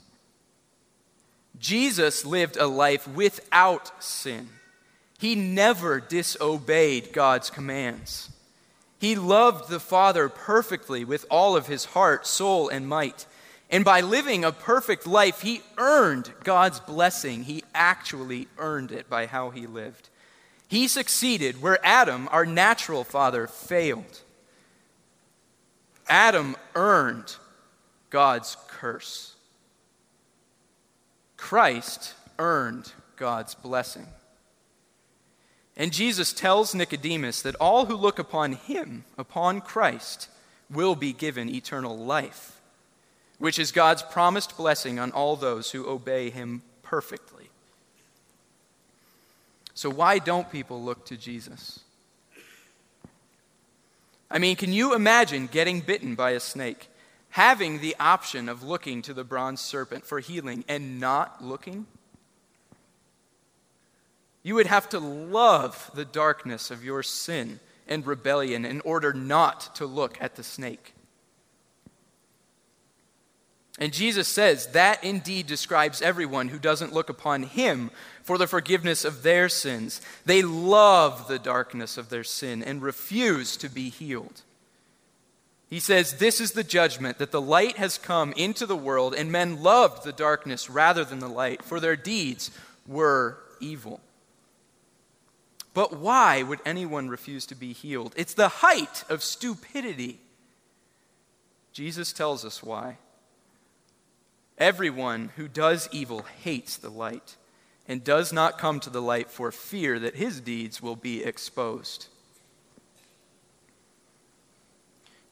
Jesus 1.59 2.25
lived 2.25 2.57
a 2.57 2.67
life 2.67 3.07
without 3.07 4.03
sin. 4.03 4.49
He 5.19 5.35
never 5.35 6.01
disobeyed 6.01 7.13
God's 7.13 7.51
commands. 7.51 8.31
He 8.99 9.17
loved 9.17 9.69
the 9.69 9.81
Father 9.81 10.31
perfectly 10.31 11.05
with 11.05 11.27
all 11.31 11.57
of 11.57 11.67
his 11.67 11.87
heart, 11.87 12.27
soul, 12.27 12.71
and 12.71 12.89
might. 12.89 13.27
And 13.71 13.85
by 13.85 14.01
living 14.01 14.45
a 14.45 14.53
perfect 14.53 15.07
life, 15.07 15.43
he 15.43 15.61
earned 15.77 16.33
God's 16.45 16.79
blessing. 16.79 17.45
He 17.45 17.65
actually 17.75 18.47
earned 18.59 18.93
it 18.93 19.11
by 19.11 19.27
how 19.27 19.51
he 19.51 19.67
lived. 19.67 20.09
He 20.69 20.87
succeeded 20.89 21.61
where 21.61 21.85
Adam, 21.85 22.29
our 22.31 22.47
natural 22.47 23.03
father, 23.03 23.47
failed. 23.47 24.23
Adam 26.09 26.57
earned 26.75 27.37
God's 28.11 28.57
curse. 28.69 29.35
Christ 31.37 32.15
earned 32.39 32.93
God's 33.17 33.55
blessing. 33.55 34.07
And 35.77 35.93
Jesus 35.93 36.33
tells 36.33 36.75
Nicodemus 36.75 37.43
that 37.43 37.57
all 37.57 37.87
who 37.87 37.97
look 37.97 38.19
upon 38.19 38.53
him, 38.53 39.05
upon 39.19 39.61
Christ, 39.61 40.29
will 40.71 40.95
be 40.95 41.13
given 41.13 41.49
eternal 41.49 41.99
life 41.99 42.56
which 43.39 43.59
is 43.59 43.73
God's 43.73 44.03
promised 44.03 44.57
blessing 44.57 44.99
on 44.99 45.13
all 45.13 45.37
those 45.37 45.71
who 45.71 45.89
obey 45.89 46.31
him 46.31 46.63
perfectly. 46.83 47.51
So, 49.75 49.91
why 49.91 50.19
don't 50.19 50.51
people 50.51 50.83
look 50.83 51.05
to 51.07 51.17
Jesus? 51.17 51.81
I 54.31 54.39
mean, 54.39 54.57
can 54.57 54.73
you 54.73 54.95
imagine 54.95 55.47
getting 55.47 55.81
bitten 55.81 56.15
by 56.15 56.31
a 56.31 56.41
snake, 56.41 56.89
having 57.31 57.81
the 57.81 57.95
option 58.01 58.49
of 58.49 58.63
looking 58.63 59.03
to 59.03 59.15
the 59.15 59.23
bronze 59.23 59.61
serpent 59.61 60.05
for 60.05 60.21
healing 60.21 60.65
and 60.67 60.99
not 60.99 61.45
looking? 61.45 61.87
You 64.43 64.55
would 64.55 64.67
have 64.67 64.89
to 64.91 64.99
love 64.99 65.91
the 65.95 66.05
darkness 66.05 66.71
of 66.71 66.85
your 66.85 67.03
sin 67.03 67.61
and 67.87 68.07
rebellion 68.07 68.65
in 68.65 68.81
order 68.81 69.13
not 69.13 69.75
to 69.77 69.87
look 69.87 70.17
at 70.21 70.37
the 70.37 70.43
snake. 70.43 70.95
And 73.79 73.93
Jesus 73.93 74.27
says 74.27 74.69
that 74.69 75.05
indeed 75.05 75.47
describes 75.47 76.01
everyone 76.01 76.49
who 76.49 76.59
doesn't 76.59 76.95
look 76.95 77.11
upon 77.11 77.43
him 77.43 77.91
for 78.23 78.39
the 78.39 78.47
forgiveness 78.47 79.05
of 79.05 79.23
their 79.23 79.49
sins. 79.49 80.01
They 80.25 80.41
love 80.43 81.29
the 81.29 81.39
darkness 81.39 81.99
of 81.99 82.09
their 82.09 82.25
sin 82.25 82.63
and 82.63 82.81
refuse 82.81 83.57
to 83.59 83.69
be 83.69 83.91
healed. 83.91 84.43
He 85.69 85.79
says, 85.79 86.15
This 86.15 86.41
is 86.41 86.53
the 86.53 86.65
judgment 86.65 87.19
that 87.19 87.33
the 87.33 87.41
light 87.41 87.77
has 87.77 87.99
come 87.99 88.33
into 88.33 88.67
the 88.67 88.77
world, 88.77 89.15
and 89.15 89.31
men 89.31 89.63
loved 89.63 90.05
the 90.05 90.13
darkness 90.13 90.71
rather 90.71 91.05
than 91.05 91.19
the 91.19 91.29
light, 91.29 91.63
for 91.63 91.79
their 91.79 91.97
deeds 91.97 92.51
were 92.87 93.39
evil. 93.61 94.01
But 95.75 95.99
why 95.99 96.43
would 96.43 96.61
anyone 96.65 97.09
refuse 97.09 97.45
to 97.47 97.55
be 97.55 97.75
healed? 97.75 98.15
It's 98.17 98.33
the 98.33 98.49
height 98.49 99.05
of 99.11 99.23
stupidity. 99.23 100.21
Jesus 101.73 102.15
tells 102.15 102.45
us 102.45 102.63
why. 102.63 102.97
Everyone 104.59 105.31
who 105.37 105.49
does 105.49 105.89
evil 105.93 106.25
hates 106.43 106.77
the 106.77 106.91
light 106.91 107.37
and 107.89 108.03
does 108.03 108.33
not 108.33 108.59
come 108.59 108.81
to 108.81 108.91
the 108.91 109.03
light 109.03 109.31
for 109.31 109.53
fear 109.53 109.99
that 109.99 110.17
his 110.17 110.41
deeds 110.41 110.83
will 110.83 110.97
be 110.97 111.23
exposed. 111.23 112.07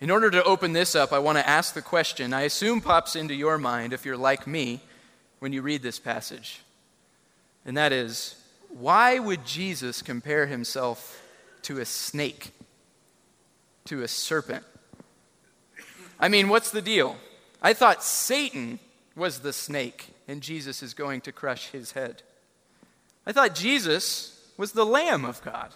In 0.01 0.11
order 0.11 0.31
to 0.31 0.45
open 0.45 0.73
this 0.75 0.95
up, 0.95 1.13
I 1.13 1.19
want 1.19 1.39
to 1.39 1.49
ask 1.49 1.73
the 1.73 1.83
question 1.83 2.35
I 2.35 2.43
assume 2.43 2.81
pops 2.81 3.17
into 3.17 3.35
your 3.35 3.57
mind 3.57 3.93
if 3.93 4.05
you're 4.05 4.17
like 4.17 4.47
me 4.47 4.81
when 5.39 5.53
you 5.53 5.63
read 5.63 5.83
this 5.83 5.99
passage. 5.99 6.61
And 7.65 7.77
that 7.77 7.93
is 7.93 8.37
why 8.69 9.19
would 9.19 9.47
Jesus 9.47 10.03
compare 10.03 10.47
himself 10.47 11.23
to 11.63 11.81
a 11.81 11.87
snake, 11.87 12.51
to 13.87 14.03
a 14.03 14.09
serpent? 14.09 14.65
I 16.21 16.29
mean, 16.29 16.49
what's 16.49 16.71
the 16.71 16.83
deal? 16.83 17.17
I 17.63 17.73
thought 17.73 18.05
Satan 18.05 18.79
was 19.17 19.41
the 19.41 19.53
snake, 19.53 20.09
and 20.27 20.43
Jesus 20.43 20.83
is 20.83 20.95
going 20.95 21.21
to 21.23 21.33
crush 21.33 21.69
his 21.69 21.93
head. 21.93 22.23
I 23.27 23.33
thought 23.33 23.55
Jesus 23.55 24.53
was 24.57 24.73
the 24.73 24.87
Lamb 24.87 25.25
of 25.25 25.43
God. 25.43 25.73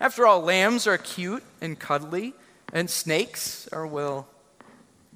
After 0.00 0.26
all, 0.26 0.40
lambs 0.40 0.86
are 0.86 0.98
cute 0.98 1.42
and 1.60 1.78
cuddly, 1.78 2.34
and 2.72 2.88
snakes 2.88 3.68
are, 3.72 3.86
well, 3.86 4.28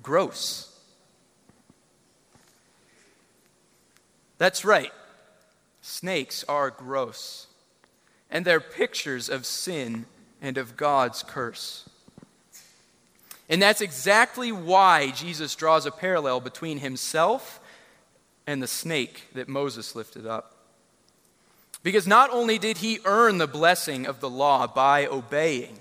gross. 0.03 0.69
That's 4.39 4.65
right. 4.65 4.93
Snakes 5.83 6.45
are 6.49 6.71
gross, 6.71 7.47
and 8.31 8.45
they're 8.45 8.61
pictures 8.61 9.29
of 9.29 9.47
sin 9.47 10.07
and 10.41 10.59
of 10.59 10.77
God's 10.77 11.23
curse. 11.23 11.89
And 13.53 13.61
that's 13.61 13.83
exactly 13.83 14.51
why 14.51 15.11
Jesus 15.11 15.55
draws 15.55 15.85
a 15.85 15.91
parallel 15.91 16.41
between 16.41 16.79
himself 16.79 17.61
and 18.47 18.63
the 18.63 18.67
snake 18.67 19.25
that 19.35 19.47
Moses 19.47 19.95
lifted 19.95 20.27
up. 20.27 20.57
Because 21.83 22.07
not 22.07 22.31
only 22.31 22.57
did 22.57 22.79
he 22.79 23.01
earn 23.05 23.37
the 23.37 23.47
blessing 23.47 24.07
of 24.07 24.21
the 24.21 24.31
law 24.31 24.67
by 24.67 25.07
obeying, 25.07 25.79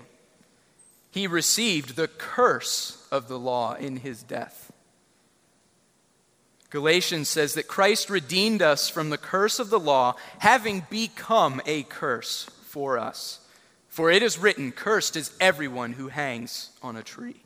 he 1.12 1.26
received 1.26 1.96
the 1.96 2.08
curse 2.08 3.08
of 3.10 3.28
the 3.28 3.38
law 3.38 3.72
in 3.72 3.96
his 3.96 4.22
death. 4.22 4.70
Galatians 6.68 7.30
says 7.30 7.54
that 7.54 7.68
Christ 7.68 8.10
redeemed 8.10 8.60
us 8.60 8.90
from 8.90 9.08
the 9.08 9.16
curse 9.16 9.58
of 9.58 9.70
the 9.70 9.80
law, 9.80 10.16
having 10.40 10.84
become 10.90 11.62
a 11.64 11.84
curse 11.84 12.44
for 12.66 12.98
us. 12.98 13.40
For 13.88 14.10
it 14.10 14.22
is 14.22 14.38
written, 14.38 14.72
Cursed 14.72 15.16
is 15.16 15.34
everyone 15.40 15.94
who 15.94 16.08
hangs 16.08 16.68
on 16.82 16.96
a 16.96 17.02
tree. 17.02 17.42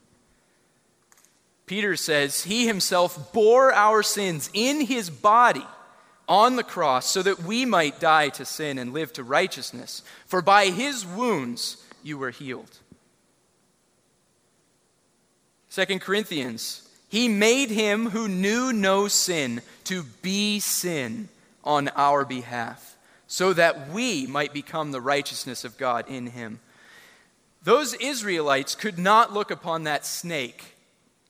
Peter 1.66 1.96
says, 1.96 2.44
He 2.44 2.66
himself 2.66 3.32
bore 3.32 3.72
our 3.72 4.02
sins 4.02 4.48
in 4.54 4.86
his 4.86 5.10
body 5.10 5.66
on 6.28 6.56
the 6.56 6.62
cross 6.62 7.06
so 7.10 7.22
that 7.22 7.42
we 7.42 7.64
might 7.64 8.00
die 8.00 8.28
to 8.30 8.44
sin 8.44 8.78
and 8.78 8.92
live 8.92 9.12
to 9.14 9.24
righteousness. 9.24 10.02
For 10.26 10.42
by 10.42 10.66
his 10.66 11.04
wounds 11.04 11.84
you 12.02 12.18
were 12.18 12.30
healed. 12.30 12.78
2 15.70 15.98
Corinthians, 15.98 16.88
he 17.08 17.28
made 17.28 17.70
him 17.70 18.10
who 18.10 18.28
knew 18.28 18.72
no 18.72 19.08
sin 19.08 19.60
to 19.84 20.04
be 20.22 20.58
sin 20.60 21.28
on 21.64 21.88
our 21.88 22.24
behalf, 22.24 22.96
so 23.26 23.52
that 23.52 23.90
we 23.90 24.26
might 24.26 24.52
become 24.52 24.92
the 24.92 25.00
righteousness 25.00 25.64
of 25.64 25.76
God 25.76 26.08
in 26.08 26.28
him. 26.28 26.60
Those 27.62 27.94
Israelites 27.94 28.76
could 28.76 28.98
not 28.98 29.32
look 29.32 29.50
upon 29.50 29.82
that 29.82 30.06
snake 30.06 30.75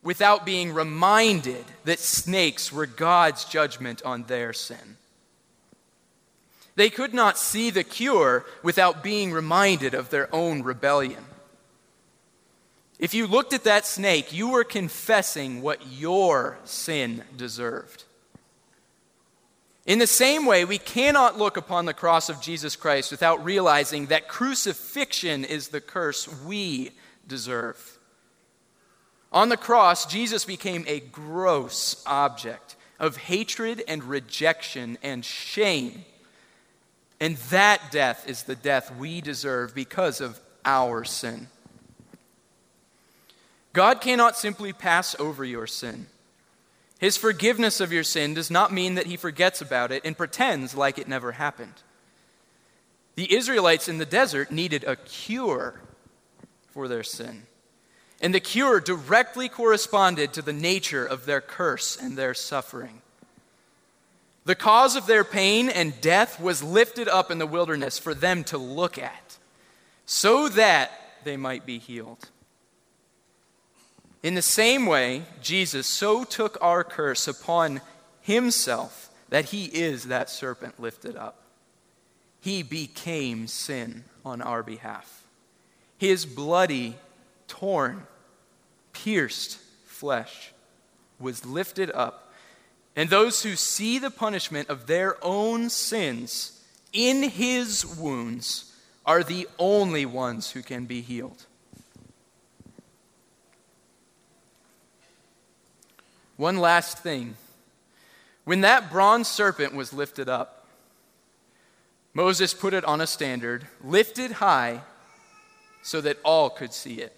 without 0.07 0.47
being 0.47 0.73
reminded 0.73 1.64
that 1.85 1.99
snakes 1.99 2.71
were 2.71 2.87
God's 2.87 3.45
judgment 3.45 4.01
on 4.05 4.23
their 4.23 4.53
sin. 4.53 4.99
They 6.77 6.90
could 6.90 7.12
not 7.12 7.37
see 7.37 7.71
the 7.71 7.83
cure 7.83 8.47
without 8.62 9.03
being 9.03 9.33
reminded 9.33 9.95
of 9.95 10.11
their 10.11 10.33
own 10.33 10.62
rebellion. 10.62 11.25
If 13.01 13.14
you 13.14 13.27
looked 13.27 13.53
at 13.53 13.64
that 13.64 13.85
snake, 13.85 14.33
you 14.33 14.51
were 14.51 14.62
confessing 14.62 15.61
what 15.61 15.85
your 15.90 16.57
sin 16.62 17.25
deserved. 17.37 18.05
In 19.87 19.99
the 19.99 20.07
same 20.07 20.47
way, 20.47 20.64
we 20.64 20.79
cannot 20.79 21.37
look 21.37 21.57
upon 21.57 21.85
the 21.85 21.92
cross 21.92 22.29
of 22.29 22.40
Jesus 22.40 22.77
Christ 22.77 23.11
without 23.11 23.45
realizing 23.45 24.07
that 24.07 24.29
crucifixion 24.29 25.45
is 25.45 25.69
the 25.69 25.81
curse 25.81 26.29
we 26.45 26.92
deserve. 27.27 27.96
On 29.37 29.51
the 29.51 29.59
cross, 29.59 30.07
Jesus 30.07 30.46
became 30.46 30.87
a 30.87 30.99
gross 30.99 32.03
object 32.07 32.75
of 32.99 33.18
hatred 33.18 33.85
and 33.87 34.03
rejection 34.03 34.96
and 35.03 35.22
shame. 35.22 36.07
And 37.20 37.37
that 37.51 37.92
death 37.92 38.27
is 38.27 38.44
the 38.44 38.57
death 38.57 38.96
we 38.96 39.20
deserve 39.20 39.75
because 39.75 40.22
of 40.22 40.40
our 40.64 41.05
sin. 41.05 41.49
God 43.75 44.01
cannot 44.01 44.38
simply 44.38 44.72
pass 44.72 45.14
over 45.20 45.44
your 45.44 45.66
sin. 45.66 46.07
His 46.99 47.18
forgiveness 47.18 47.79
of 47.79 47.92
your 47.92 48.05
sin 48.05 48.33
does 48.33 48.51
not 48.51 48.72
mean 48.72 48.94
that 48.94 49.05
he 49.05 49.18
forgets 49.18 49.61
about 49.61 49.92
it 49.92 50.03
and 50.07 50.16
pretends 50.16 50.75
like 50.75 50.96
it 50.96 51.09
never 51.09 51.33
happened. 51.33 51.75
The 53.16 53.35
Israelites 53.35 53.87
in 53.87 53.99
the 53.99 54.07
desert 54.07 54.51
needed 54.51 54.85
a 54.85 54.96
cure 54.96 55.79
for 56.70 56.88
their 56.88 57.03
sin. 57.03 57.42
And 58.20 58.35
the 58.35 58.40
cure 58.40 58.81
directly 58.81 59.48
corresponded 59.48 60.33
to 60.33 60.42
the 60.42 60.52
nature 60.52 61.05
of 61.05 61.26
their 61.26 61.40
curse 61.40 61.96
and 61.96 62.16
their 62.16 62.35
suffering. 62.35 63.02
The 64.46 64.55
cause 64.55 64.96
of 64.96 65.07
their 65.07 65.24
pain 65.24 65.68
and 65.68 66.00
death 66.00 66.40
was 66.40 66.62
lifted 66.62 67.09
up 67.09 67.31
in 67.31 67.38
the 67.38 67.46
wilderness 67.46 67.98
for 67.98 68.14
them 68.14 68.44
to 68.44 68.59
look 68.59 68.96
at, 68.96 69.37
so 70.07 70.48
that 70.50 70.92
they 71.24 71.37
might 71.37 71.66
be 71.66 71.79
healed. 71.79 72.31
In 74.22 74.35
the 74.35 74.42
same 74.42 74.87
way, 74.87 75.22
Jesus 75.42 75.87
so 75.87 76.24
took 76.24 76.57
our 76.61 76.85
curse 76.85 77.29
upon 77.29 77.81
himself 78.20 79.11
that 79.29 79.46
he 79.46 79.66
is 79.66 80.05
that 80.05 80.31
serpent 80.31 80.81
lifted 80.81 81.16
up. 81.16 81.42
He 82.40 82.62
became 82.62 83.48
sin 83.48 84.05
on 84.24 84.40
our 84.40 84.62
behalf. 84.62 85.24
His 85.98 86.24
bloody 86.24 86.96
torn, 87.49 88.07
pierced 88.93 89.59
flesh 89.85 90.53
was 91.19 91.47
lifted 91.47 91.91
up, 91.93 92.33
and 92.95 93.11
those 93.11 93.43
who 93.43 93.57
see 93.57 93.99
the 93.99 94.11
punishment 94.11 94.69
of 94.69 94.87
their 94.87 95.17
own 95.23 95.69
sins 95.71 96.63
in 96.93 97.23
his 97.23 97.85
wounds 97.85 98.73
are 99.05 99.23
the 99.23 99.49
only 99.59 100.07
ones 100.07 100.51
who 100.51 100.63
can 100.63 100.87
be 100.87 101.01
healed. 101.01 101.47
One 106.37 106.59
last 106.59 106.99
thing. 106.99 107.37
When 108.45 108.61
that 108.61 108.91
bronze 108.91 109.29
serpent 109.29 109.75
was 109.75 109.93
lifted 109.93 110.29
up, 110.29 110.67
Moses 112.15 112.55
put 112.55 112.75
it 112.75 112.85
on 112.85 113.01
a 113.01 113.07
standard, 113.07 113.67
lifted 113.83 114.33
high, 114.33 114.83
so 115.83 116.01
that 116.01 116.19
all 116.25 116.51
could 116.51 116.73
see 116.73 116.95
it. 116.95 117.15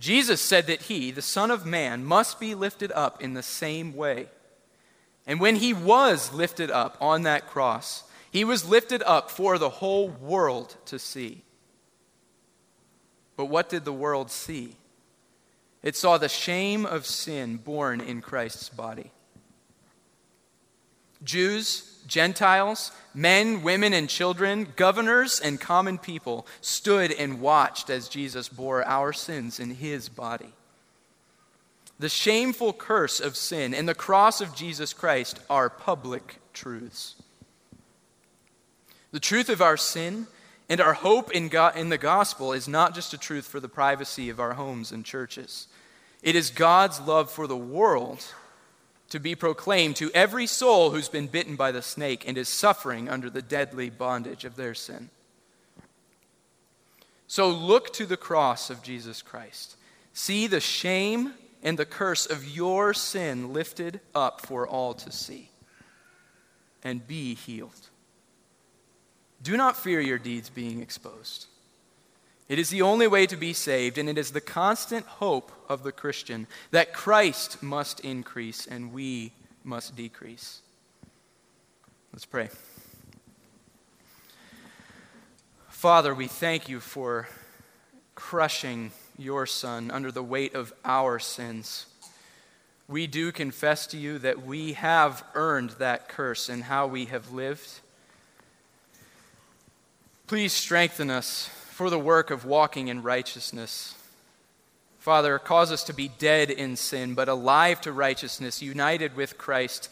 Jesus 0.00 0.40
said 0.40 0.66
that 0.66 0.82
he, 0.82 1.10
the 1.10 1.22
Son 1.22 1.50
of 1.50 1.66
Man, 1.66 2.04
must 2.04 2.40
be 2.40 2.54
lifted 2.54 2.90
up 2.92 3.22
in 3.22 3.34
the 3.34 3.42
same 3.42 3.94
way. 3.94 4.28
And 5.26 5.38
when 5.38 5.56
he 5.56 5.74
was 5.74 6.32
lifted 6.32 6.70
up 6.70 6.96
on 7.00 7.22
that 7.22 7.46
cross, 7.46 8.04
he 8.32 8.42
was 8.42 8.68
lifted 8.68 9.02
up 9.02 9.30
for 9.30 9.58
the 9.58 9.68
whole 9.68 10.08
world 10.08 10.74
to 10.86 10.98
see. 10.98 11.42
But 13.36 13.46
what 13.46 13.68
did 13.68 13.84
the 13.84 13.92
world 13.92 14.30
see? 14.30 14.76
It 15.82 15.96
saw 15.96 16.16
the 16.16 16.28
shame 16.28 16.86
of 16.86 17.04
sin 17.04 17.58
borne 17.58 18.00
in 18.00 18.22
Christ's 18.22 18.70
body. 18.70 19.12
Jews, 21.22 21.89
Gentiles, 22.06 22.92
men, 23.14 23.62
women, 23.62 23.92
and 23.92 24.08
children, 24.08 24.68
governors, 24.76 25.40
and 25.40 25.60
common 25.60 25.98
people 25.98 26.46
stood 26.60 27.12
and 27.12 27.40
watched 27.40 27.90
as 27.90 28.08
Jesus 28.08 28.48
bore 28.48 28.86
our 28.86 29.12
sins 29.12 29.60
in 29.60 29.70
his 29.70 30.08
body. 30.08 30.52
The 31.98 32.08
shameful 32.08 32.72
curse 32.72 33.20
of 33.20 33.36
sin 33.36 33.74
and 33.74 33.88
the 33.88 33.94
cross 33.94 34.40
of 34.40 34.54
Jesus 34.54 34.92
Christ 34.92 35.38
are 35.50 35.68
public 35.68 36.36
truths. 36.54 37.16
The 39.12 39.20
truth 39.20 39.48
of 39.48 39.60
our 39.60 39.76
sin 39.76 40.26
and 40.68 40.80
our 40.80 40.94
hope 40.94 41.32
in, 41.32 41.48
God, 41.48 41.76
in 41.76 41.88
the 41.88 41.98
gospel 41.98 42.52
is 42.52 42.68
not 42.68 42.94
just 42.94 43.12
a 43.12 43.18
truth 43.18 43.46
for 43.46 43.60
the 43.60 43.68
privacy 43.68 44.30
of 44.30 44.40
our 44.40 44.54
homes 44.54 44.92
and 44.92 45.04
churches. 45.04 45.66
It 46.22 46.36
is 46.36 46.50
God's 46.50 47.00
love 47.00 47.30
for 47.30 47.46
the 47.46 47.56
world 47.56 48.24
to 49.10 49.20
be 49.20 49.34
proclaimed 49.34 49.96
to 49.96 50.10
every 50.14 50.46
soul 50.46 50.90
who's 50.90 51.08
been 51.08 51.26
bitten 51.26 51.56
by 51.56 51.72
the 51.72 51.82
snake 51.82 52.24
and 52.26 52.38
is 52.38 52.48
suffering 52.48 53.08
under 53.08 53.28
the 53.28 53.42
deadly 53.42 53.90
bondage 53.90 54.44
of 54.44 54.56
their 54.56 54.74
sin. 54.74 55.10
So 57.26 57.48
look 57.48 57.92
to 57.94 58.06
the 58.06 58.16
cross 58.16 58.70
of 58.70 58.82
Jesus 58.82 59.22
Christ. 59.22 59.76
See 60.12 60.46
the 60.46 60.60
shame 60.60 61.34
and 61.62 61.78
the 61.78 61.84
curse 61.84 62.26
of 62.26 62.48
your 62.48 62.94
sin 62.94 63.52
lifted 63.52 64.00
up 64.14 64.40
for 64.46 64.66
all 64.66 64.94
to 64.94 65.12
see, 65.12 65.50
and 66.82 67.06
be 67.06 67.34
healed. 67.34 67.88
Do 69.42 69.56
not 69.56 69.76
fear 69.76 70.00
your 70.00 70.18
deeds 70.18 70.50
being 70.50 70.80
exposed. 70.80 71.46
It 72.50 72.58
is 72.58 72.68
the 72.68 72.82
only 72.82 73.06
way 73.06 73.28
to 73.28 73.36
be 73.36 73.52
saved, 73.52 73.96
and 73.96 74.08
it 74.08 74.18
is 74.18 74.32
the 74.32 74.40
constant 74.40 75.06
hope 75.06 75.52
of 75.68 75.84
the 75.84 75.92
Christian 75.92 76.48
that 76.72 76.92
Christ 76.92 77.62
must 77.62 78.00
increase 78.00 78.66
and 78.66 78.92
we 78.92 79.30
must 79.62 79.94
decrease. 79.94 80.60
Let's 82.12 82.24
pray. 82.24 82.48
Father, 85.68 86.12
we 86.12 86.26
thank 86.26 86.68
you 86.68 86.80
for 86.80 87.28
crushing 88.16 88.90
your 89.16 89.46
Son 89.46 89.92
under 89.92 90.10
the 90.10 90.20
weight 90.20 90.56
of 90.56 90.72
our 90.84 91.20
sins. 91.20 91.86
We 92.88 93.06
do 93.06 93.30
confess 93.30 93.86
to 93.86 93.96
you 93.96 94.18
that 94.18 94.44
we 94.44 94.72
have 94.72 95.22
earned 95.34 95.70
that 95.78 96.08
curse 96.08 96.48
in 96.48 96.62
how 96.62 96.88
we 96.88 97.04
have 97.04 97.30
lived. 97.30 97.78
Please 100.26 100.52
strengthen 100.52 101.10
us 101.10 101.48
for 101.80 101.88
the 101.88 101.98
work 101.98 102.30
of 102.30 102.44
walking 102.44 102.88
in 102.88 103.02
righteousness. 103.02 103.94
Father, 104.98 105.38
cause 105.38 105.72
us 105.72 105.82
to 105.84 105.94
be 105.94 106.10
dead 106.18 106.50
in 106.50 106.76
sin, 106.76 107.14
but 107.14 107.26
alive 107.26 107.80
to 107.80 107.90
righteousness, 107.90 108.60
united 108.60 109.16
with 109.16 109.38
Christ 109.38 109.88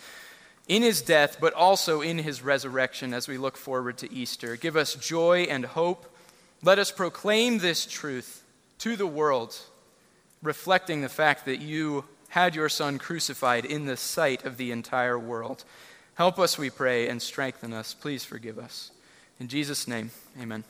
in 0.68 0.82
his 0.82 1.00
death, 1.00 1.38
but 1.40 1.54
also 1.54 2.02
in 2.02 2.18
his 2.18 2.42
resurrection 2.42 3.14
as 3.14 3.26
we 3.26 3.38
look 3.38 3.56
forward 3.56 3.96
to 3.96 4.12
Easter. 4.12 4.54
Give 4.56 4.76
us 4.76 4.96
joy 4.96 5.46
and 5.48 5.64
hope. 5.64 6.14
Let 6.62 6.78
us 6.78 6.90
proclaim 6.90 7.56
this 7.56 7.86
truth 7.86 8.44
to 8.80 8.94
the 8.94 9.06
world, 9.06 9.56
reflecting 10.42 11.00
the 11.00 11.08
fact 11.08 11.46
that 11.46 11.62
you 11.62 12.04
had 12.28 12.54
your 12.54 12.68
Son 12.68 12.98
crucified 12.98 13.64
in 13.64 13.86
the 13.86 13.96
sight 13.96 14.44
of 14.44 14.58
the 14.58 14.72
entire 14.72 15.18
world. 15.18 15.64
Help 16.16 16.38
us, 16.38 16.58
we 16.58 16.68
pray, 16.68 17.08
and 17.08 17.22
strengthen 17.22 17.72
us. 17.72 17.94
Please 17.94 18.26
forgive 18.26 18.58
us. 18.58 18.90
In 19.40 19.48
Jesus' 19.48 19.88
name, 19.88 20.10
amen. 20.38 20.64